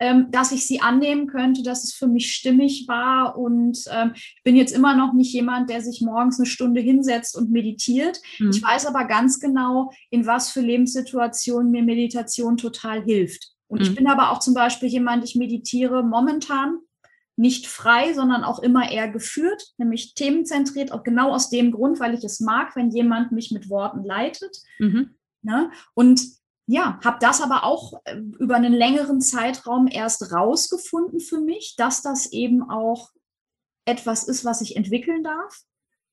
[0.00, 3.36] ähm, dass ich sie annehmen könnte, dass es für mich stimmig war.
[3.36, 7.36] Und ähm, ich bin jetzt immer noch nicht jemand, der sich morgens eine Stunde hinsetzt
[7.36, 8.20] und meditiert.
[8.38, 8.50] Mhm.
[8.50, 13.52] Ich weiß aber ganz genau, in was für Lebenssituationen mir Meditation total hilft.
[13.66, 13.86] Und mhm.
[13.86, 16.78] ich bin aber auch zum Beispiel jemand, ich meditiere momentan
[17.36, 22.14] nicht frei, sondern auch immer eher geführt, nämlich themenzentriert, auch genau aus dem Grund, weil
[22.14, 24.58] ich es mag, wenn jemand mich mit Worten leitet.
[24.80, 25.14] Mhm.
[25.42, 25.70] Ne?
[25.94, 26.20] Und
[26.70, 32.02] ja, habe das aber auch äh, über einen längeren Zeitraum erst rausgefunden für mich, dass
[32.02, 33.10] das eben auch
[33.86, 35.62] etwas ist, was ich entwickeln darf.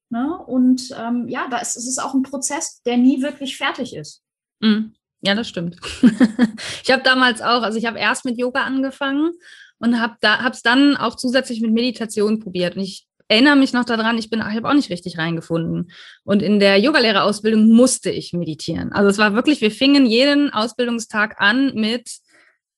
[0.09, 0.37] Ne?
[0.47, 4.23] Und ähm, ja, da ist, es ist auch ein Prozess, der nie wirklich fertig ist.
[4.61, 4.95] Mhm.
[5.19, 5.77] Ja, das stimmt.
[6.83, 9.31] ich habe damals auch, also ich habe erst mit Yoga angefangen
[9.79, 12.77] und habe da es dann auch zusätzlich mit Meditation probiert.
[12.77, 15.91] Und ich erinnere mich noch daran, ich bin, ich habe auch nicht richtig reingefunden.
[16.23, 18.91] Und in der Yogalehrerausbildung musste ich meditieren.
[18.93, 22.19] Also es war wirklich, wir fingen jeden Ausbildungstag an mit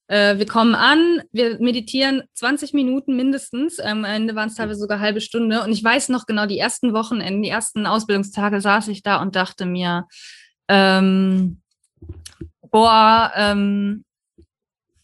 [0.08, 3.78] äh, wir kommen an, wir meditieren 20 Minuten mindestens.
[3.80, 5.64] Ähm, am Ende waren es teilweise sogar halbe Stunde.
[5.64, 9.36] Und ich weiß noch genau, die ersten Wochenenden, die ersten Ausbildungstage saß ich da und
[9.36, 10.08] dachte mir,
[10.70, 11.62] ähm,
[12.72, 14.06] boah, ähm,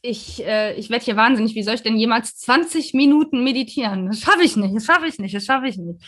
[0.04, 4.08] ich, äh, ich werde hier wahnsinnig, wie soll ich denn jemals 20 Minuten meditieren?
[4.08, 6.04] Das schaffe ich nicht, das schaffe ich nicht, das schaffe ich nicht.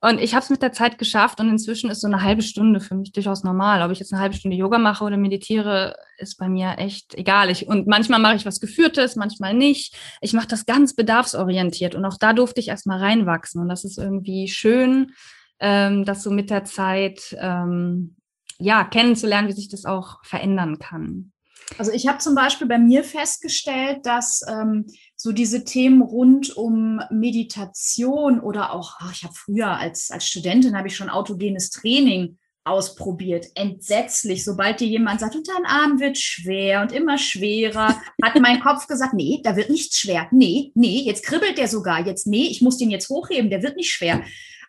[0.00, 2.80] Und ich habe es mit der Zeit geschafft und inzwischen ist so eine halbe Stunde
[2.80, 3.82] für mich durchaus normal.
[3.82, 7.48] Ob ich jetzt eine halbe Stunde Yoga mache oder meditiere, ist bei mir echt egal.
[7.48, 9.96] Ich, und manchmal mache ich was Geführtes, manchmal nicht.
[10.20, 13.62] Ich mache das ganz bedarfsorientiert und auch da durfte ich erstmal reinwachsen.
[13.62, 15.12] Und das ist irgendwie schön,
[15.60, 18.16] ähm, das so mit der Zeit ähm,
[18.58, 21.32] ja, kennenzulernen, wie sich das auch verändern kann.
[21.78, 24.86] Also ich habe zum Beispiel bei mir festgestellt, dass ähm,
[25.16, 30.76] so diese Themen rund um Meditation oder auch, ach, ich habe früher als, als Studentin
[30.76, 33.46] habe ich schon autogenes Training ausprobiert.
[33.54, 34.44] Entsetzlich.
[34.44, 38.86] Sobald dir jemand sagt, und dein Arm wird schwer und immer schwerer, hat mein Kopf
[38.86, 40.28] gesagt, nee, da wird nichts schwer.
[40.32, 42.04] Nee, nee, jetzt kribbelt der sogar.
[42.06, 44.22] Jetzt, nee, ich muss den jetzt hochheben, der wird nicht schwer.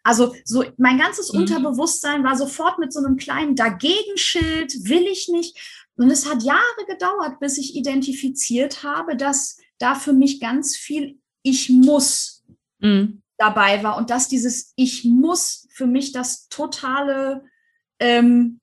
[0.03, 1.41] Also so mein ganzes mhm.
[1.41, 5.57] Unterbewusstsein war sofort mit so einem kleinen Dagegenschild, will ich nicht.
[5.97, 11.19] Und es hat Jahre gedauert, bis ich identifiziert habe, dass da für mich ganz viel
[11.41, 12.43] Ich muss
[12.79, 13.21] mhm.
[13.37, 17.43] dabei war und dass dieses Ich muss für mich das totale,
[17.99, 18.59] ähm,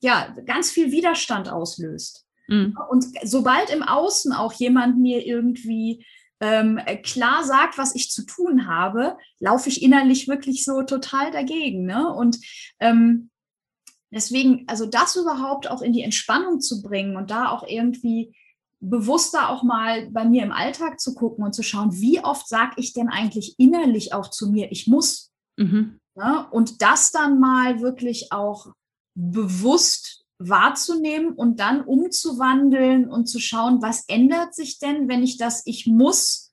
[0.00, 2.26] ja, ganz viel Widerstand auslöst.
[2.48, 2.76] Mhm.
[2.90, 6.04] Und sobald im Außen auch jemand mir irgendwie
[6.40, 11.86] ähm, klar sagt, was ich zu tun habe, laufe ich innerlich wirklich so total dagegen.
[11.86, 12.12] Ne?
[12.12, 12.38] Und
[12.80, 13.30] ähm,
[14.14, 18.34] deswegen, also das überhaupt auch in die Entspannung zu bringen und da auch irgendwie
[18.80, 22.74] bewusster auch mal bei mir im Alltag zu gucken und zu schauen, wie oft sage
[22.76, 25.32] ich denn eigentlich innerlich auch zu mir, ich muss.
[25.56, 25.98] Mhm.
[26.14, 26.46] Ne?
[26.50, 28.72] Und das dann mal wirklich auch
[29.14, 35.62] bewusst wahrzunehmen und dann umzuwandeln und zu schauen, was ändert sich denn, wenn ich das
[35.64, 36.52] Ich muss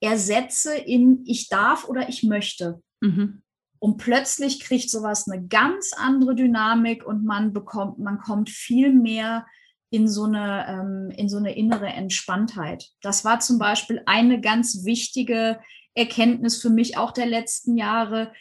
[0.00, 2.80] ersetze in Ich darf oder ich möchte.
[3.00, 3.42] Mhm.
[3.86, 9.46] Und plötzlich kriegt sowas eine ganz andere Dynamik und man bekommt, man kommt viel mehr
[9.90, 12.88] in so eine, ähm, in so eine innere Entspanntheit.
[13.00, 15.60] Das war zum Beispiel eine ganz wichtige
[15.94, 18.32] Erkenntnis für mich auch der letzten Jahre,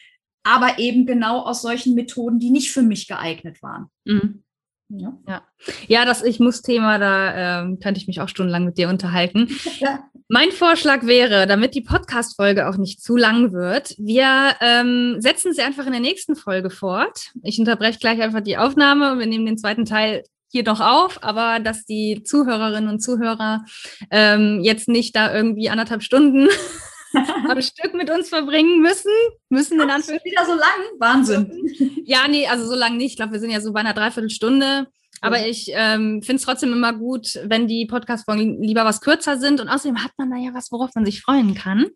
[0.42, 3.92] aber eben genau aus solchen Methoden, die nicht für mich geeignet waren.
[4.04, 4.45] Mhm.
[4.90, 5.18] Ja.
[5.28, 5.42] ja.
[5.88, 9.50] Ja, das Ich muss-Thema, da ähm, könnte ich mich auch stundenlang mit dir unterhalten.
[10.28, 15.62] Mein Vorschlag wäre, damit die Podcast-Folge auch nicht zu lang wird, wir ähm, setzen sie
[15.62, 17.32] einfach in der nächsten Folge fort.
[17.44, 21.24] Ich unterbreche gleich einfach die Aufnahme und wir nehmen den zweiten Teil hier doch auf,
[21.24, 23.66] aber dass die Zuhörerinnen und Zuhörer
[24.10, 26.48] ähm, jetzt nicht da irgendwie anderthalb Stunden
[27.50, 29.12] am Stück mit uns verbringen müssen.
[29.50, 30.32] Müssen in Anführungszeichen.
[30.32, 31.00] wieder so lang?
[31.00, 31.92] Wahnsinn.
[32.08, 33.14] Ja, nee, also so lange nicht.
[33.14, 34.86] Ich glaube, wir sind ja so bei einer Dreiviertelstunde.
[35.22, 39.60] Aber ich ähm, finde es trotzdem immer gut, wenn die Podcast-Folgen lieber was kürzer sind.
[39.60, 41.88] Und außerdem hat man da ja was, worauf man sich freuen kann.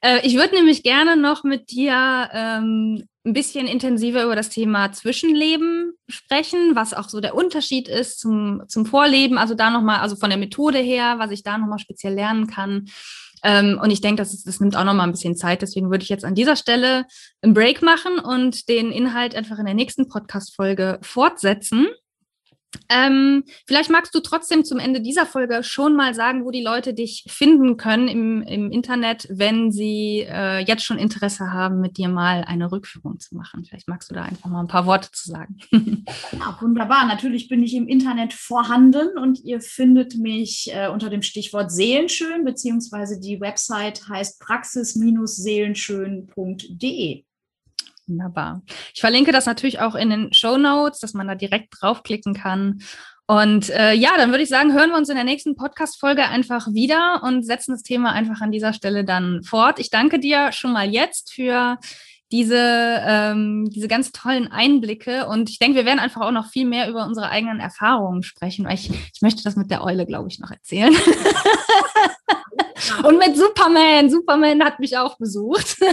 [0.00, 4.92] Äh, ich würde nämlich gerne noch mit dir ähm, ein bisschen intensiver über das Thema
[4.92, 9.36] Zwischenleben sprechen, was auch so der Unterschied ist zum, zum Vorleben.
[9.38, 12.86] Also da nochmal, also von der Methode her, was ich da nochmal speziell lernen kann.
[13.42, 15.62] Ähm, und ich denke, das, das nimmt auch noch mal ein bisschen Zeit.
[15.62, 17.04] Deswegen würde ich jetzt an dieser Stelle
[17.42, 21.86] einen Break machen und den Inhalt einfach in der nächsten Podcast-Folge fortsetzen.
[22.90, 26.94] Ähm, vielleicht magst du trotzdem zum Ende dieser Folge schon mal sagen, wo die Leute
[26.94, 32.08] dich finden können im, im Internet, wenn sie äh, jetzt schon Interesse haben, mit dir
[32.08, 33.64] mal eine Rückführung zu machen.
[33.64, 35.56] Vielleicht magst du da einfach mal ein paar Worte zu sagen.
[36.32, 37.06] Ja, wunderbar.
[37.06, 42.44] Natürlich bin ich im Internet vorhanden und ihr findet mich äh, unter dem Stichwort Seelenschön,
[42.44, 47.24] beziehungsweise die Website heißt praxis-seelenschön.de.
[48.08, 48.62] Wunderbar.
[48.94, 52.80] Ich verlinke das natürlich auch in den Show Notes, dass man da direkt draufklicken kann.
[53.26, 56.68] Und äh, ja, dann würde ich sagen, hören wir uns in der nächsten Podcast-Folge einfach
[56.72, 59.78] wieder und setzen das Thema einfach an dieser Stelle dann fort.
[59.78, 61.76] Ich danke dir schon mal jetzt für
[62.32, 65.26] diese, ähm, diese ganz tollen Einblicke.
[65.26, 68.64] Und ich denke, wir werden einfach auch noch viel mehr über unsere eigenen Erfahrungen sprechen,
[68.64, 70.94] weil ich, ich möchte das mit der Eule, glaube ich, noch erzählen.
[73.04, 74.08] und mit Superman.
[74.08, 75.76] Superman hat mich auch besucht.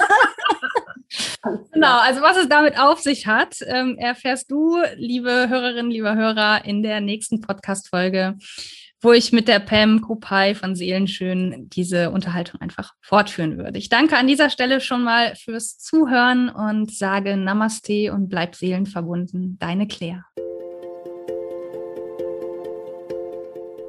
[1.72, 6.66] genau, also was es damit auf sich hat, ähm, erfährst du, liebe Hörerinnen, lieber Hörer,
[6.66, 8.36] in der nächsten Podcast-Folge,
[9.02, 13.78] wo ich mit der Pam Kopay von Seelenschön diese Unterhaltung einfach fortführen würde.
[13.78, 19.58] Ich danke an dieser Stelle schon mal fürs Zuhören und sage Namaste und bleib seelenverbunden.
[19.60, 20.26] Deine Claire.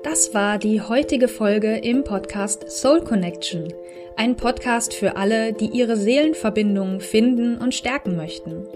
[0.08, 3.74] Das war die heutige Folge im Podcast Soul Connection.
[4.16, 8.68] Ein Podcast für alle, die ihre Seelenverbindung finden und stärken möchten.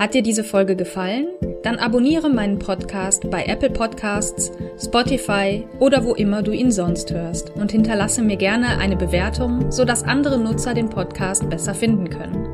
[0.00, 1.28] Hat dir diese Folge gefallen?
[1.62, 4.50] Dann abonniere meinen Podcast bei Apple Podcasts,
[4.82, 10.02] Spotify oder wo immer du ihn sonst hörst und hinterlasse mir gerne eine Bewertung, sodass
[10.02, 12.48] andere Nutzer den Podcast besser finden können.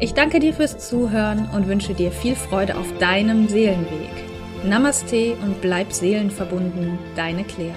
[0.00, 4.23] Ich danke dir fürs Zuhören und wünsche dir viel Freude auf deinem Seelenweg.
[4.64, 7.74] Namaste und bleib seelenverbunden, deine Claire.